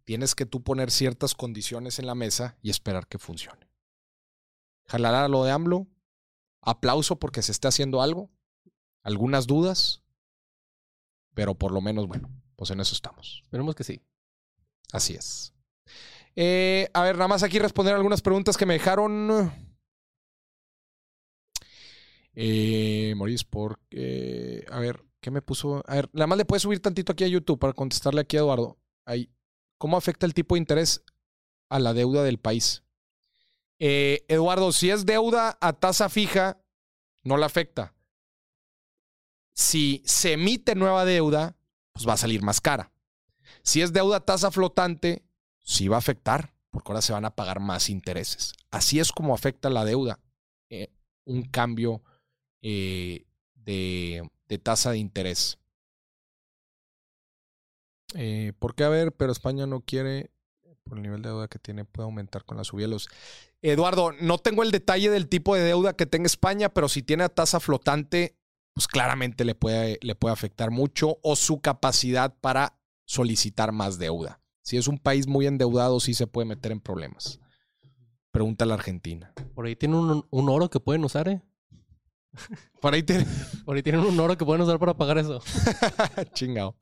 [0.04, 3.71] Tienes que tú poner ciertas condiciones en la mesa y esperar que funcione
[4.92, 5.86] jalar a lo de AMLO.
[6.60, 8.30] Aplauso porque se está haciendo algo.
[9.02, 10.02] Algunas dudas.
[11.34, 13.40] Pero por lo menos, bueno, pues en eso estamos.
[13.44, 14.02] Esperemos que sí.
[14.92, 15.54] Así es.
[16.36, 19.50] Eh, a ver, nada más aquí responder algunas preguntas que me dejaron.
[22.34, 24.66] Eh, Maurice, porque.
[24.70, 25.82] A ver, ¿qué me puso?
[25.86, 28.40] A ver, nada más le puedes subir tantito aquí a YouTube para contestarle aquí a
[28.40, 28.78] Eduardo.
[29.06, 29.30] Ahí.
[29.78, 31.02] ¿Cómo afecta el tipo de interés
[31.70, 32.84] a la deuda del país?
[33.78, 36.62] Eh, Eduardo, si es deuda a tasa fija,
[37.24, 37.94] no la afecta.
[39.54, 41.56] Si se emite nueva deuda,
[41.92, 42.92] pues va a salir más cara.
[43.62, 45.24] Si es deuda a tasa flotante,
[45.62, 48.54] sí va a afectar, porque ahora se van a pagar más intereses.
[48.70, 50.18] Así es como afecta la deuda.
[50.70, 50.88] eh,
[51.24, 52.02] un cambio
[52.62, 54.28] eh, de,
[54.62, 55.58] tasa de interés.
[58.58, 58.84] ¿Por qué?
[58.84, 60.31] A ver, pero España no quiere,
[60.84, 63.08] por el nivel de deuda que tiene, puede aumentar con la subida de los...
[63.62, 67.24] Eduardo, no tengo el detalle del tipo de deuda que tenga España, pero si tiene
[67.24, 68.36] a tasa flotante,
[68.74, 74.40] pues claramente le puede, le puede afectar mucho o su capacidad para solicitar más deuda.
[74.62, 77.40] Si es un país muy endeudado, sí se puede meter en problemas.
[78.30, 79.32] Pregunta a la Argentina.
[79.54, 81.42] Por ahí tienen un, un oro que pueden usar, ¿eh?
[82.80, 83.26] Por ahí tiene.
[83.64, 85.40] Por ahí tienen un oro que pueden usar para pagar eso.
[86.32, 86.76] Chingado.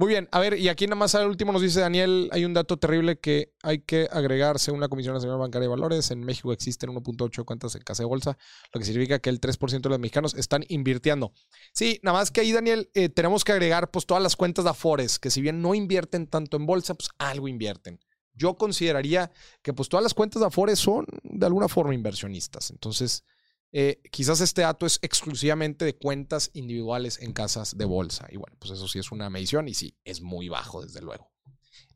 [0.00, 2.54] Muy bien, a ver, y aquí nada más al último nos dice Daniel, hay un
[2.54, 6.12] dato terrible que hay que agregar según la Comisión Nacional Bancaria de Valores.
[6.12, 8.38] En México existen 1.8 cuentas en casa de bolsa,
[8.72, 11.32] lo que significa que el 3% de los mexicanos están invirtiendo.
[11.72, 14.70] Sí, nada más que ahí, Daniel, eh, tenemos que agregar pues todas las cuentas de
[14.70, 17.98] Afores, que si bien no invierten tanto en bolsa, pues algo invierten.
[18.34, 22.70] Yo consideraría que pues todas las cuentas de Afores son de alguna forma inversionistas.
[22.70, 23.24] Entonces,
[23.72, 28.26] eh, quizás este dato es exclusivamente de cuentas individuales en casas de bolsa.
[28.30, 31.30] Y bueno, pues eso sí es una medición y sí, es muy bajo, desde luego.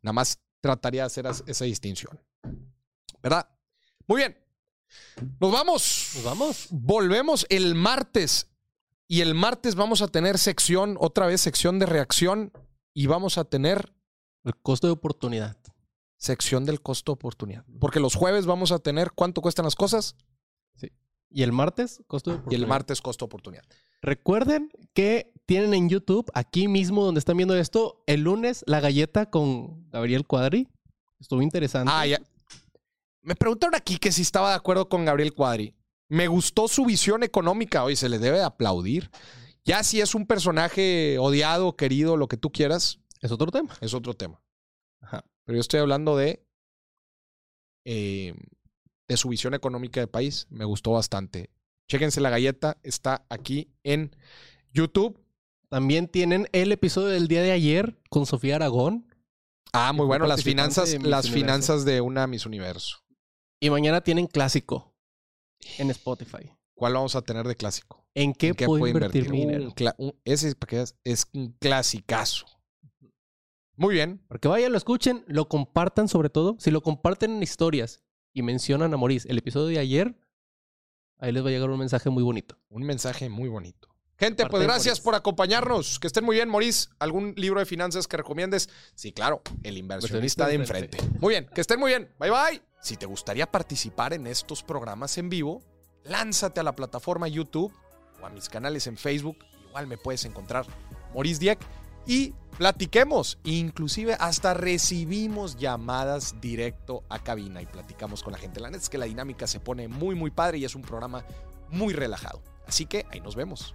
[0.03, 2.20] Nada más trataría de hacer esa distinción.
[3.23, 3.49] ¿Verdad?
[4.07, 4.36] Muy bien.
[5.40, 6.11] Nos vamos.
[6.16, 6.66] Nos vamos.
[6.70, 8.49] Volvemos el martes.
[9.09, 12.53] Y el martes vamos a tener sección, otra vez sección de reacción.
[12.94, 13.94] Y vamos a tener
[14.44, 15.57] El costo de oportunidad.
[16.16, 17.65] sección del costo oportunidad.
[17.81, 20.16] Porque los jueves vamos a tener cuánto cuestan las cosas
[21.32, 22.62] Y el martes, costo de y oportunidad.
[22.62, 23.64] el martes costo oportunidad.
[24.02, 29.30] Recuerden que tienen en YouTube, aquí mismo donde están viendo esto, el lunes la galleta
[29.30, 30.68] con Gabriel Cuadri.
[31.20, 31.90] Estuvo interesante.
[31.94, 32.20] Ah, ya.
[33.22, 35.74] Me preguntaron aquí que si estaba de acuerdo con Gabriel Cuadri.
[36.09, 37.84] Me gustó su visión económica.
[37.84, 39.10] Hoy se le debe de aplaudir.
[39.64, 43.72] Ya si es un personaje odiado, querido, lo que tú quieras, Es otro tema.
[43.80, 44.42] es otro tema.
[45.00, 45.24] Ajá.
[45.44, 46.44] Pero yo estoy hablando de
[47.84, 48.34] eh,
[49.12, 50.47] de su visión económica de país.
[50.51, 51.51] Me gustó bastante.
[51.89, 54.14] Chéquense la galleta, está aquí en
[54.72, 55.18] YouTube.
[55.68, 59.06] También tienen el episodio del día de ayer con Sofía Aragón.
[59.72, 61.32] Ah, muy bueno, las finanzas, las Universo.
[61.32, 62.98] finanzas de una Miss Universo.
[63.60, 64.94] Y mañana tienen clásico
[65.78, 66.52] en Spotify.
[66.74, 68.05] ¿Cuál vamos a tener de clásico?
[68.14, 69.72] ¿En qué, ¿En qué puedo invertir, mi dinero?
[70.24, 70.55] ese
[71.05, 72.47] es un clasicazo.
[73.76, 74.22] Muy bien.
[74.28, 76.56] Porque vayan, lo escuchen, lo compartan sobre todo.
[76.59, 78.02] Si lo comparten en historias
[78.32, 80.14] y mencionan a Maurice el episodio de ayer,
[81.18, 82.59] ahí les va a llegar un mensaje muy bonito.
[82.68, 83.88] Un mensaje muy bonito.
[84.18, 85.98] Gente, pues gracias por acompañarnos.
[85.98, 86.88] Que estén muy bien, Maurice.
[87.00, 88.68] ¿Algún libro de finanzas que recomiendes?
[88.94, 90.98] Sí, claro, El inversionista de enfrente.
[91.18, 92.09] Muy bien, que estén muy bien.
[92.20, 92.62] Bye bye.
[92.80, 95.62] Si te gustaría participar en estos programas en vivo,
[96.04, 97.72] lánzate a la plataforma YouTube
[98.20, 99.38] o a mis canales en Facebook.
[99.68, 100.66] Igual me puedes encontrar
[101.14, 101.59] Maurice Dieck
[102.07, 103.39] y platiquemos.
[103.45, 108.61] Inclusive hasta recibimos llamadas directo a cabina y platicamos con la gente.
[108.61, 111.24] La neta es que la dinámica se pone muy, muy padre y es un programa
[111.70, 112.43] muy relajado.
[112.66, 113.74] Así que ahí nos vemos.